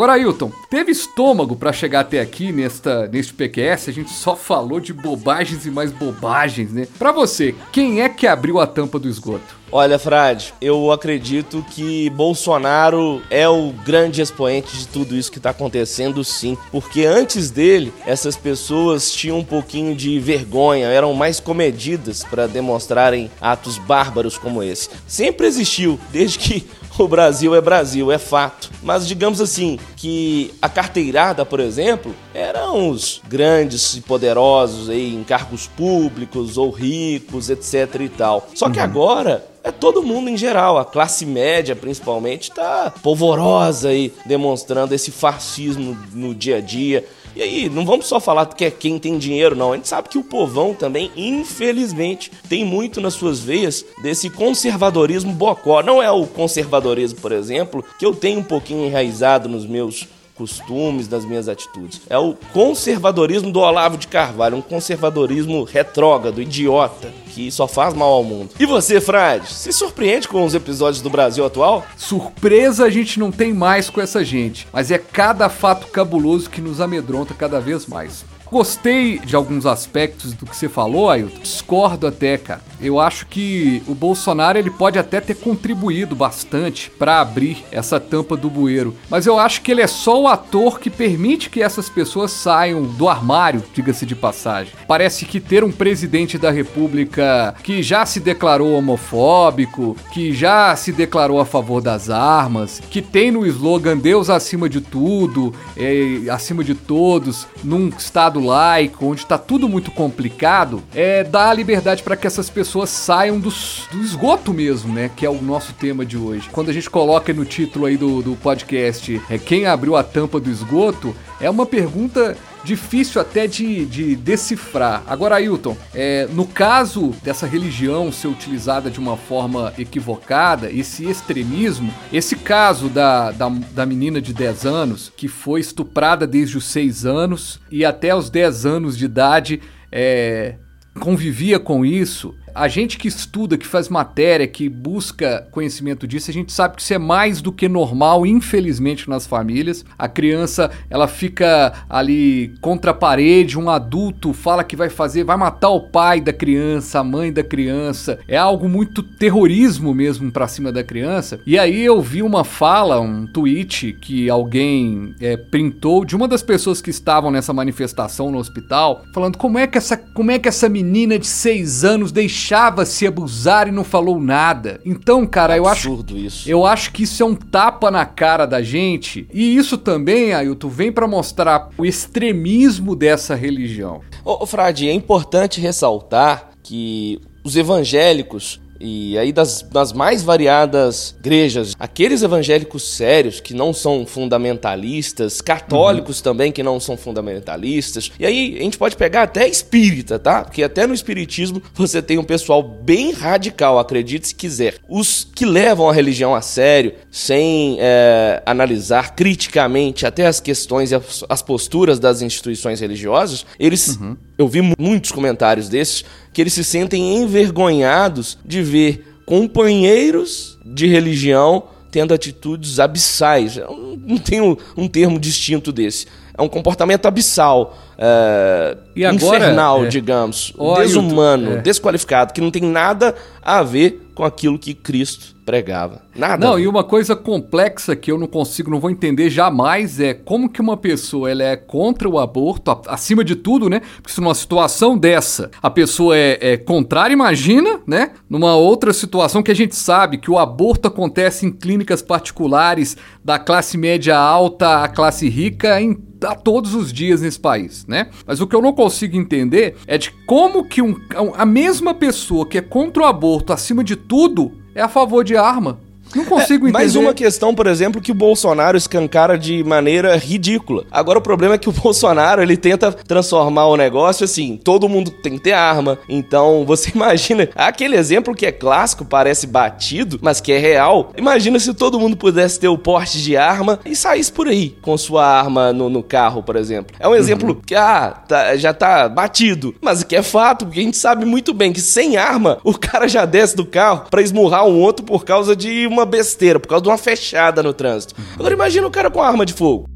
Agora, 0.00 0.14
Ailton, 0.14 0.50
teve 0.70 0.90
estômago 0.90 1.54
para 1.54 1.74
chegar 1.74 2.00
até 2.00 2.22
aqui 2.22 2.50
nesta, 2.52 3.06
neste 3.08 3.34
PQS? 3.34 3.90
A 3.90 3.92
gente 3.92 4.10
só 4.10 4.34
falou 4.34 4.80
de 4.80 4.94
bobagens 4.94 5.66
e 5.66 5.70
mais 5.70 5.92
bobagens, 5.92 6.72
né? 6.72 6.88
Pra 6.98 7.12
você, 7.12 7.54
quem 7.70 8.00
é 8.00 8.08
que 8.08 8.26
abriu 8.26 8.58
a 8.58 8.66
tampa 8.66 8.98
do 8.98 9.10
esgoto? 9.10 9.60
Olha, 9.70 9.98
Frade, 9.98 10.52
eu 10.60 10.90
acredito 10.90 11.64
que 11.70 12.10
Bolsonaro 12.10 13.22
é 13.30 13.48
o 13.48 13.72
grande 13.84 14.20
expoente 14.20 14.76
de 14.76 14.88
tudo 14.88 15.14
isso 15.14 15.30
que 15.30 15.38
está 15.38 15.50
acontecendo, 15.50 16.24
sim. 16.24 16.56
Porque 16.72 17.04
antes 17.04 17.50
dele, 17.50 17.92
essas 18.04 18.36
pessoas 18.36 19.12
tinham 19.12 19.38
um 19.38 19.44
pouquinho 19.44 19.94
de 19.94 20.18
vergonha, 20.18 20.86
eram 20.86 21.12
mais 21.12 21.38
comedidas 21.38 22.24
para 22.24 22.48
demonstrarem 22.48 23.30
atos 23.40 23.78
bárbaros 23.78 24.36
como 24.36 24.62
esse. 24.62 24.88
Sempre 25.06 25.46
existiu, 25.46 26.00
desde 26.10 26.38
que 26.38 26.66
o 27.04 27.08
Brasil 27.08 27.54
é 27.54 27.60
Brasil, 27.60 28.10
é 28.12 28.18
fato. 28.18 28.70
Mas 28.82 29.06
digamos 29.06 29.40
assim, 29.40 29.78
que 29.96 30.52
a 30.60 30.68
carteirada, 30.68 31.44
por 31.44 31.60
exemplo, 31.60 32.14
eram 32.34 32.88
os 32.90 33.20
grandes 33.28 33.94
e 33.94 34.00
poderosos 34.00 34.88
aí 34.88 35.14
em 35.14 35.24
cargos 35.24 35.66
públicos 35.66 36.56
ou 36.56 36.70
ricos, 36.70 37.50
etc 37.50 38.00
e 38.00 38.08
tal. 38.08 38.48
Só 38.54 38.68
que 38.70 38.80
agora 38.80 39.44
é 39.62 39.70
todo 39.70 40.02
mundo 40.02 40.30
em 40.30 40.36
geral, 40.36 40.78
a 40.78 40.84
classe 40.84 41.26
média 41.26 41.76
principalmente 41.76 42.50
está 42.50 42.90
polvorosa 43.02 43.90
aí 43.90 44.12
demonstrando 44.24 44.94
esse 44.94 45.10
fascismo 45.10 45.96
no 46.12 46.34
dia 46.34 46.56
a 46.56 46.60
dia. 46.60 47.04
E 47.34 47.42
aí, 47.42 47.68
não 47.68 47.86
vamos 47.86 48.06
só 48.06 48.18
falar 48.18 48.46
que 48.46 48.64
é 48.64 48.70
quem 48.70 48.98
tem 48.98 49.16
dinheiro, 49.16 49.54
não. 49.54 49.72
A 49.72 49.76
gente 49.76 49.88
sabe 49.88 50.08
que 50.08 50.18
o 50.18 50.24
povão 50.24 50.74
também, 50.74 51.10
infelizmente, 51.16 52.30
tem 52.48 52.64
muito 52.64 53.00
nas 53.00 53.14
suas 53.14 53.40
veias 53.40 53.84
desse 54.02 54.28
conservadorismo 54.28 55.32
bocó. 55.32 55.82
Não 55.82 56.02
é 56.02 56.10
o 56.10 56.26
conservadorismo, 56.26 57.20
por 57.20 57.32
exemplo, 57.32 57.84
que 57.98 58.04
eu 58.04 58.14
tenho 58.14 58.40
um 58.40 58.44
pouquinho 58.44 58.84
enraizado 58.84 59.48
nos 59.48 59.64
meus 59.64 60.06
costumes, 60.40 61.06
das 61.06 61.26
minhas 61.26 61.48
atitudes. 61.48 62.00
É 62.08 62.16
o 62.16 62.34
conservadorismo 62.50 63.52
do 63.52 63.60
Olavo 63.60 63.98
de 63.98 64.08
Carvalho, 64.08 64.56
um 64.56 64.62
conservadorismo 64.62 65.64
retrógrado, 65.64 66.40
idiota, 66.40 67.12
que 67.26 67.50
só 67.50 67.68
faz 67.68 67.92
mal 67.92 68.10
ao 68.10 68.24
mundo. 68.24 68.52
E 68.58 68.64
você, 68.64 69.02
Frade, 69.02 69.52
se 69.52 69.70
surpreende 69.70 70.26
com 70.26 70.42
os 70.42 70.54
episódios 70.54 71.02
do 71.02 71.10
Brasil 71.10 71.44
atual? 71.44 71.84
Surpresa 71.94 72.86
a 72.86 72.90
gente 72.90 73.20
não 73.20 73.30
tem 73.30 73.52
mais 73.52 73.90
com 73.90 74.00
essa 74.00 74.24
gente, 74.24 74.66
mas 74.72 74.90
é 74.90 74.96
cada 74.96 75.50
fato 75.50 75.88
cabuloso 75.88 76.48
que 76.48 76.62
nos 76.62 76.80
amedronta 76.80 77.34
cada 77.34 77.60
vez 77.60 77.84
mais. 77.84 78.24
Gostei 78.50 79.20
de 79.20 79.36
alguns 79.36 79.64
aspectos 79.64 80.32
do 80.32 80.44
que 80.44 80.56
você 80.56 80.68
falou, 80.68 81.08
Ailton. 81.08 81.38
Discordo 81.40 82.06
até, 82.06 82.36
cara. 82.36 82.60
Eu 82.80 82.98
acho 82.98 83.26
que 83.26 83.82
o 83.86 83.94
Bolsonaro 83.94 84.58
ele 84.58 84.70
pode 84.70 84.98
até 84.98 85.20
ter 85.20 85.36
contribuído 85.36 86.16
bastante 86.16 86.90
para 86.90 87.20
abrir 87.20 87.64
essa 87.70 88.00
tampa 88.00 88.36
do 88.36 88.48
bueiro, 88.48 88.96
mas 89.10 89.26
eu 89.26 89.38
acho 89.38 89.60
que 89.60 89.70
ele 89.70 89.82
é 89.82 89.86
só 89.86 90.22
o 90.22 90.26
ator 90.26 90.80
que 90.80 90.88
permite 90.88 91.50
que 91.50 91.62
essas 91.62 91.88
pessoas 91.88 92.32
saiam 92.32 92.82
do 92.82 93.08
armário, 93.08 93.62
diga-se 93.74 94.06
de 94.06 94.16
passagem. 94.16 94.72
Parece 94.88 95.26
que 95.26 95.38
ter 95.38 95.62
um 95.62 95.70
presidente 95.70 96.38
da 96.38 96.50
República 96.50 97.54
que 97.62 97.82
já 97.82 98.06
se 98.06 98.18
declarou 98.18 98.72
homofóbico, 98.72 99.96
que 100.10 100.32
já 100.32 100.74
se 100.74 100.90
declarou 100.90 101.38
a 101.38 101.44
favor 101.44 101.82
das 101.82 102.08
armas, 102.08 102.80
que 102.90 103.02
tem 103.02 103.30
no 103.30 103.46
slogan 103.46 103.98
Deus 103.98 104.30
acima 104.30 104.68
de 104.68 104.80
tudo, 104.80 105.54
é, 105.76 106.30
acima 106.30 106.64
de 106.64 106.74
todos, 106.74 107.46
num 107.62 107.88
estado 107.88 108.39
laico, 108.40 109.06
onde 109.06 109.26
tá 109.26 109.38
tudo 109.38 109.68
muito 109.68 109.90
complicado, 109.90 110.82
é 110.94 111.22
dar 111.22 111.50
a 111.50 111.54
liberdade 111.54 112.02
para 112.02 112.16
que 112.16 112.26
essas 112.26 112.50
pessoas 112.50 112.90
saiam 112.90 113.38
dos, 113.38 113.86
do 113.90 114.00
esgoto 114.00 114.52
mesmo, 114.52 114.92
né? 114.92 115.10
Que 115.14 115.26
é 115.26 115.30
o 115.30 115.40
nosso 115.40 115.72
tema 115.72 116.04
de 116.04 116.16
hoje. 116.16 116.48
Quando 116.50 116.70
a 116.70 116.72
gente 116.72 116.90
coloca 116.90 117.32
no 117.32 117.44
título 117.44 117.86
aí 117.86 117.96
do, 117.96 118.22
do 118.22 118.36
podcast 118.36 119.20
é 119.28 119.38
quem 119.38 119.66
abriu 119.66 119.96
a 119.96 120.02
tampa 120.02 120.40
do 120.40 120.50
esgoto, 120.50 121.14
é 121.40 121.48
uma 121.48 121.66
pergunta 121.66 122.36
difícil 122.64 123.20
até 123.20 123.46
de, 123.46 123.84
de 123.86 124.16
decifrar. 124.16 125.02
Agora, 125.06 125.36
Ailton, 125.36 125.76
é, 125.94 126.26
no 126.32 126.46
caso 126.46 127.14
dessa 127.22 127.46
religião 127.46 128.12
ser 128.12 128.28
utilizada 128.28 128.90
de 128.90 128.98
uma 128.98 129.16
forma 129.16 129.72
equivocada, 129.78 130.70
esse 130.70 131.04
extremismo, 131.08 131.92
esse 132.12 132.36
caso 132.36 132.88
da, 132.88 133.30
da, 133.30 133.48
da 133.48 133.86
menina 133.86 134.20
de 134.20 134.32
10 134.32 134.66
anos, 134.66 135.12
que 135.16 135.28
foi 135.28 135.60
estuprada 135.60 136.26
desde 136.26 136.56
os 136.56 136.64
6 136.66 137.06
anos 137.06 137.60
e 137.70 137.84
até 137.84 138.14
os 138.14 138.30
10 138.30 138.66
anos 138.66 138.96
de 138.96 139.04
idade, 139.04 139.60
é, 139.90 140.56
convivia 140.98 141.58
com 141.58 141.84
isso. 141.84 142.34
A 142.54 142.68
gente 142.68 142.98
que 142.98 143.08
estuda, 143.08 143.56
que 143.56 143.66
faz 143.66 143.88
matéria, 143.88 144.46
que 144.46 144.68
busca 144.68 145.46
conhecimento 145.50 146.06
disso, 146.06 146.30
a 146.30 146.34
gente 146.34 146.52
sabe 146.52 146.76
que 146.76 146.82
isso 146.82 146.94
é 146.94 146.98
mais 146.98 147.40
do 147.40 147.52
que 147.52 147.68
normal, 147.68 148.26
infelizmente, 148.26 149.08
nas 149.08 149.26
famílias. 149.26 149.84
A 149.98 150.08
criança, 150.08 150.70
ela 150.88 151.06
fica 151.06 151.72
ali 151.88 152.54
contra 152.60 152.90
a 152.90 152.94
parede, 152.94 153.58
um 153.58 153.70
adulto 153.70 154.32
fala 154.32 154.64
que 154.64 154.76
vai 154.76 154.88
fazer, 154.88 155.24
vai 155.24 155.36
matar 155.36 155.70
o 155.70 155.88
pai 155.88 156.20
da 156.20 156.32
criança, 156.32 157.00
a 157.00 157.04
mãe 157.04 157.32
da 157.32 157.42
criança. 157.42 158.18
É 158.26 158.36
algo 158.36 158.68
muito 158.68 159.02
terrorismo 159.02 159.94
mesmo 159.94 160.30
pra 160.30 160.48
cima 160.48 160.72
da 160.72 160.82
criança. 160.82 161.40
E 161.46 161.58
aí 161.58 161.80
eu 161.80 162.00
vi 162.00 162.22
uma 162.22 162.44
fala, 162.44 163.00
um 163.00 163.26
tweet 163.26 163.96
que 164.00 164.28
alguém 164.28 165.14
é, 165.20 165.36
printou 165.36 166.04
de 166.04 166.16
uma 166.16 166.26
das 166.26 166.42
pessoas 166.42 166.80
que 166.80 166.90
estavam 166.90 167.30
nessa 167.30 167.52
manifestação 167.52 168.30
no 168.30 168.38
hospital, 168.38 169.04
falando 169.14 169.38
como 169.38 169.58
é 169.58 169.66
que 169.66 169.78
essa, 169.78 169.96
como 169.96 170.30
é 170.30 170.38
que 170.38 170.48
essa 170.48 170.68
menina 170.68 171.18
de 171.18 171.26
6 171.26 171.84
anos 171.84 172.12
deixou 172.12 172.39
deixava-se 172.40 173.06
abusar 173.06 173.68
e 173.68 173.70
não 173.70 173.84
falou 173.84 174.18
nada. 174.18 174.80
Então, 174.84 175.26
cara, 175.26 175.56
eu 175.56 175.68
acho. 175.68 175.88
Absurdo 175.88 176.16
isso. 176.16 176.48
Eu 176.48 176.64
acho 176.64 176.90
que 176.90 177.02
isso 177.02 177.22
é 177.22 177.26
um 177.26 177.34
tapa 177.34 177.90
na 177.90 178.06
cara 178.06 178.46
da 178.46 178.62
gente. 178.62 179.28
E 179.32 179.54
isso 179.54 179.76
também, 179.76 180.32
Ailton, 180.32 180.68
vem 180.68 180.90
para 180.90 181.06
mostrar 181.06 181.68
o 181.76 181.84
extremismo 181.84 182.96
dessa 182.96 183.34
religião. 183.34 184.00
Ô 184.24 184.46
Frade, 184.46 184.88
é 184.88 184.92
importante 184.92 185.60
ressaltar 185.60 186.50
que 186.62 187.20
os 187.44 187.56
evangélicos 187.56 188.60
e 188.80 189.18
aí 189.18 189.32
das, 189.32 189.62
das 189.62 189.92
mais 189.92 190.22
variadas 190.22 191.14
igrejas, 191.18 191.74
aqueles 191.78 192.22
evangélicos 192.22 192.82
sérios 192.82 193.40
que 193.40 193.52
não 193.52 193.74
são 193.74 194.06
fundamentalistas, 194.06 195.40
católicos 195.40 196.18
uhum. 196.18 196.24
também 196.24 196.50
que 196.50 196.62
não 196.62 196.80
são 196.80 196.96
fundamentalistas. 196.96 198.10
E 198.18 198.24
aí 198.24 198.56
a 198.58 198.62
gente 198.62 198.78
pode 198.78 198.96
pegar 198.96 199.22
até 199.22 199.46
espírita, 199.46 200.18
tá? 200.18 200.44
Porque 200.44 200.62
até 200.62 200.86
no 200.86 200.94
espiritismo 200.94 201.62
você 201.74 202.00
tem 202.00 202.18
um 202.18 202.24
pessoal 202.24 202.62
bem 202.62 203.12
radical, 203.12 203.78
acredite 203.78 204.28
se 204.28 204.34
quiser. 204.34 204.76
Os 204.88 205.24
que 205.24 205.44
levam 205.44 205.88
a 205.88 205.92
religião 205.92 206.34
a 206.34 206.40
sério, 206.40 206.94
sem 207.10 207.76
é, 207.78 208.42
analisar 208.46 209.14
criticamente 209.14 210.06
até 210.06 210.26
as 210.26 210.40
questões 210.40 210.90
e 210.90 210.94
as, 210.94 211.24
as, 211.28 211.42
posturas 211.42 211.98
das 211.98 212.22
instituições 212.22 212.80
religiosas, 212.80 213.44
eles 213.58 213.96
uhum. 213.96 214.16
Eu 214.40 214.48
vi 214.48 214.62
muitos 214.78 215.12
comentários 215.12 215.68
desses 215.68 216.02
que 216.32 216.40
eles 216.40 216.54
se 216.54 216.64
sentem 216.64 217.18
envergonhados 217.18 218.38
de 218.42 218.62
ver 218.62 219.06
companheiros 219.26 220.58
de 220.64 220.86
religião 220.86 221.64
tendo 221.90 222.14
atitudes 222.14 222.80
abissais. 222.80 223.58
Eu 223.58 223.98
não 224.02 224.16
tenho 224.16 224.56
um 224.78 224.88
termo 224.88 225.20
distinto 225.20 225.70
desse. 225.70 226.06
É 226.38 226.40
um 226.40 226.48
comportamento 226.48 227.04
abissal, 227.04 227.76
é, 227.98 228.78
agora, 229.06 229.14
infernal, 229.14 229.84
é, 229.84 229.88
digamos, 229.88 230.54
desumano, 230.78 231.52
é. 231.52 231.56
desqualificado, 231.58 232.32
que 232.32 232.40
não 232.40 232.50
tem 232.50 232.62
nada 232.62 233.14
a 233.42 233.62
ver 233.62 234.09
com 234.20 234.26
aquilo 234.26 234.58
que 234.58 234.74
Cristo 234.74 235.34
pregava. 235.46 236.02
Nada. 236.14 236.46
Não, 236.46 236.58
e 236.58 236.68
uma 236.68 236.84
coisa 236.84 237.16
complexa 237.16 237.96
que 237.96 238.12
eu 238.12 238.18
não 238.18 238.26
consigo, 238.26 238.70
não 238.70 238.78
vou 238.78 238.90
entender 238.90 239.30
jamais 239.30 239.98
é 239.98 240.12
como 240.12 240.50
que 240.50 240.60
uma 240.60 240.76
pessoa 240.76 241.30
ela 241.30 241.42
é 241.42 241.56
contra 241.56 242.06
o 242.06 242.18
aborto, 242.18 242.82
acima 242.86 243.24
de 243.24 243.34
tudo, 243.34 243.70
né? 243.70 243.80
Porque 243.96 244.12
se 244.12 244.20
numa 244.20 244.34
situação 244.34 244.98
dessa 244.98 245.50
a 245.62 245.70
pessoa 245.70 246.14
é, 246.14 246.38
é 246.38 246.56
contrária, 246.58 247.14
imagina, 247.14 247.80
né? 247.86 248.10
Numa 248.28 248.54
outra 248.56 248.92
situação 248.92 249.42
que 249.42 249.50
a 249.50 249.56
gente 249.56 249.74
sabe 249.74 250.18
que 250.18 250.30
o 250.30 250.36
aborto 250.36 250.88
acontece 250.88 251.46
em 251.46 251.50
clínicas 251.50 252.02
particulares 252.02 252.98
da 253.24 253.38
classe 253.38 253.78
média 253.78 254.18
alta 254.18 254.84
à 254.84 254.88
classe 254.88 255.30
rica 255.30 255.80
em 255.80 256.09
a 256.24 256.34
todos 256.34 256.74
os 256.74 256.92
dias 256.92 257.20
nesse 257.20 257.38
país, 257.38 257.86
né? 257.86 258.10
Mas 258.26 258.40
o 258.40 258.46
que 258.46 258.54
eu 258.54 258.62
não 258.62 258.72
consigo 258.72 259.16
entender 259.16 259.76
é 259.86 259.98
de 259.98 260.10
como 260.26 260.64
que 260.64 260.82
um, 260.82 260.96
a 261.34 261.44
mesma 261.44 261.94
pessoa 261.94 262.46
que 262.46 262.58
é 262.58 262.62
contra 262.62 263.02
o 263.02 263.06
aborto 263.06 263.52
acima 263.52 263.82
de 263.82 263.96
tudo 263.96 264.52
é 264.74 264.82
a 264.82 264.88
favor 264.88 265.24
de 265.24 265.36
arma. 265.36 265.80
Não 266.14 266.24
consigo 266.24 266.66
é, 266.66 266.70
entender. 266.70 266.72
Mais 266.72 266.96
uma 266.96 267.14
questão, 267.14 267.54
por 267.54 267.66
exemplo, 267.66 268.00
que 268.00 268.12
o 268.12 268.14
Bolsonaro 268.14 268.76
escancara 268.76 269.38
de 269.38 269.62
maneira 269.64 270.16
ridícula. 270.16 270.84
Agora 270.90 271.18
o 271.18 271.22
problema 271.22 271.54
é 271.54 271.58
que 271.58 271.68
o 271.68 271.72
Bolsonaro, 271.80 272.42
ele 272.42 272.56
tenta 272.56 272.92
transformar 272.92 273.66
o 273.66 273.76
negócio 273.76 274.24
assim, 274.24 274.58
todo 274.62 274.88
mundo 274.88 275.10
tem 275.10 275.34
que 275.34 275.44
ter 275.44 275.52
arma. 275.52 275.98
Então, 276.08 276.64
você 276.66 276.90
imagina, 276.94 277.48
aquele 277.54 277.96
exemplo 277.96 278.34
que 278.34 278.46
é 278.46 278.52
clássico, 278.52 279.04
parece 279.04 279.46
batido, 279.46 280.18
mas 280.22 280.40
que 280.40 280.52
é 280.52 280.58
real. 280.58 281.12
Imagina 281.16 281.58
se 281.58 281.72
todo 281.74 281.98
mundo 281.98 282.16
pudesse 282.16 282.58
ter 282.58 282.68
o 282.68 282.78
porte 282.78 283.22
de 283.22 283.36
arma 283.36 283.78
e 283.84 283.94
saísse 283.94 284.32
por 284.32 284.48
aí 284.48 284.76
com 284.82 284.96
sua 284.96 285.26
arma 285.26 285.72
no, 285.72 285.88
no 285.88 286.02
carro, 286.02 286.42
por 286.42 286.56
exemplo. 286.56 286.94
É 286.98 287.08
um 287.08 287.14
exemplo 287.14 287.50
uhum. 287.50 287.60
que, 287.64 287.74
ah, 287.74 288.10
tá, 288.26 288.56
já 288.56 288.72
tá 288.72 289.08
batido, 289.08 289.74
mas 289.80 290.02
que 290.02 290.16
é 290.16 290.22
fato, 290.22 290.66
porque 290.66 290.80
a 290.80 290.82
gente 290.82 290.96
sabe 290.96 291.24
muito 291.24 291.52
bem 291.54 291.72
que 291.72 291.80
sem 291.80 292.16
arma, 292.16 292.58
o 292.64 292.74
cara 292.78 293.08
já 293.08 293.24
desce 293.24 293.56
do 293.56 293.64
carro 293.64 294.06
para 294.10 294.22
esmurrar 294.22 294.66
um 294.66 294.78
outro 294.80 295.04
por 295.04 295.24
causa 295.24 295.54
de 295.54 295.86
uma 295.86 295.99
uma 296.00 296.06
besteira, 296.06 296.58
por 296.58 296.66
causa 296.68 296.82
de 296.82 296.88
uma 296.88 296.98
fechada 296.98 297.62
no 297.62 297.72
trânsito. 297.72 298.14
Agora 298.34 298.54
imagina 298.54 298.86
o 298.86 298.90
cara 298.90 299.10
com 299.10 299.22
arma 299.22 299.44
de 299.44 299.52
fogo. 299.52 299.86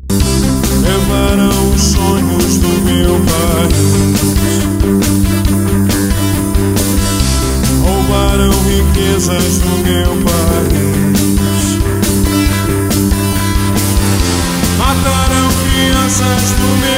Levaram 0.82 1.74
os 1.74 1.80
sonhos 1.80 2.58
do 2.58 2.68
meu 2.84 3.14
país. 3.24 4.44
Roubaram 7.82 8.52
riquezas 8.64 9.58
do 9.58 9.68
meu 9.82 10.10
país. 10.24 11.78
Mataram 14.78 15.48
crianças 15.72 16.50
do 16.50 16.68
meu 16.80 16.93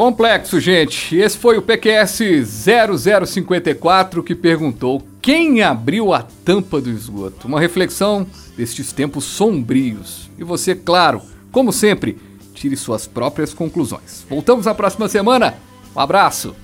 Complexo, 0.00 0.58
gente. 0.58 1.14
Esse 1.14 1.36
foi 1.36 1.58
o 1.58 1.62
PQS 1.62 2.22
0054 2.46 4.22
que 4.22 4.34
perguntou 4.34 5.06
quem 5.20 5.60
abriu 5.60 6.14
a 6.14 6.22
tampa 6.22 6.80
do 6.80 6.88
esgoto. 6.88 7.46
Uma 7.46 7.60
reflexão 7.60 8.26
destes 8.56 8.94
tempos 8.94 9.24
sombrios. 9.24 10.30
E 10.38 10.42
você, 10.42 10.74
claro, 10.74 11.20
como 11.52 11.70
sempre, 11.70 12.16
tire 12.54 12.78
suas 12.78 13.06
próprias 13.06 13.52
conclusões. 13.52 14.24
Voltamos 14.26 14.64
na 14.64 14.74
próxima 14.74 15.06
semana. 15.06 15.52
Um 15.94 16.00
abraço. 16.00 16.56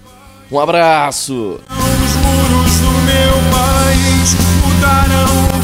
Um 0.51 0.59
abraço. 0.59 1.61
Os 1.69 2.17
muros 2.17 2.79
do 2.81 2.91
meu 3.05 3.35
país 3.53 4.35
mudaram 4.65 5.56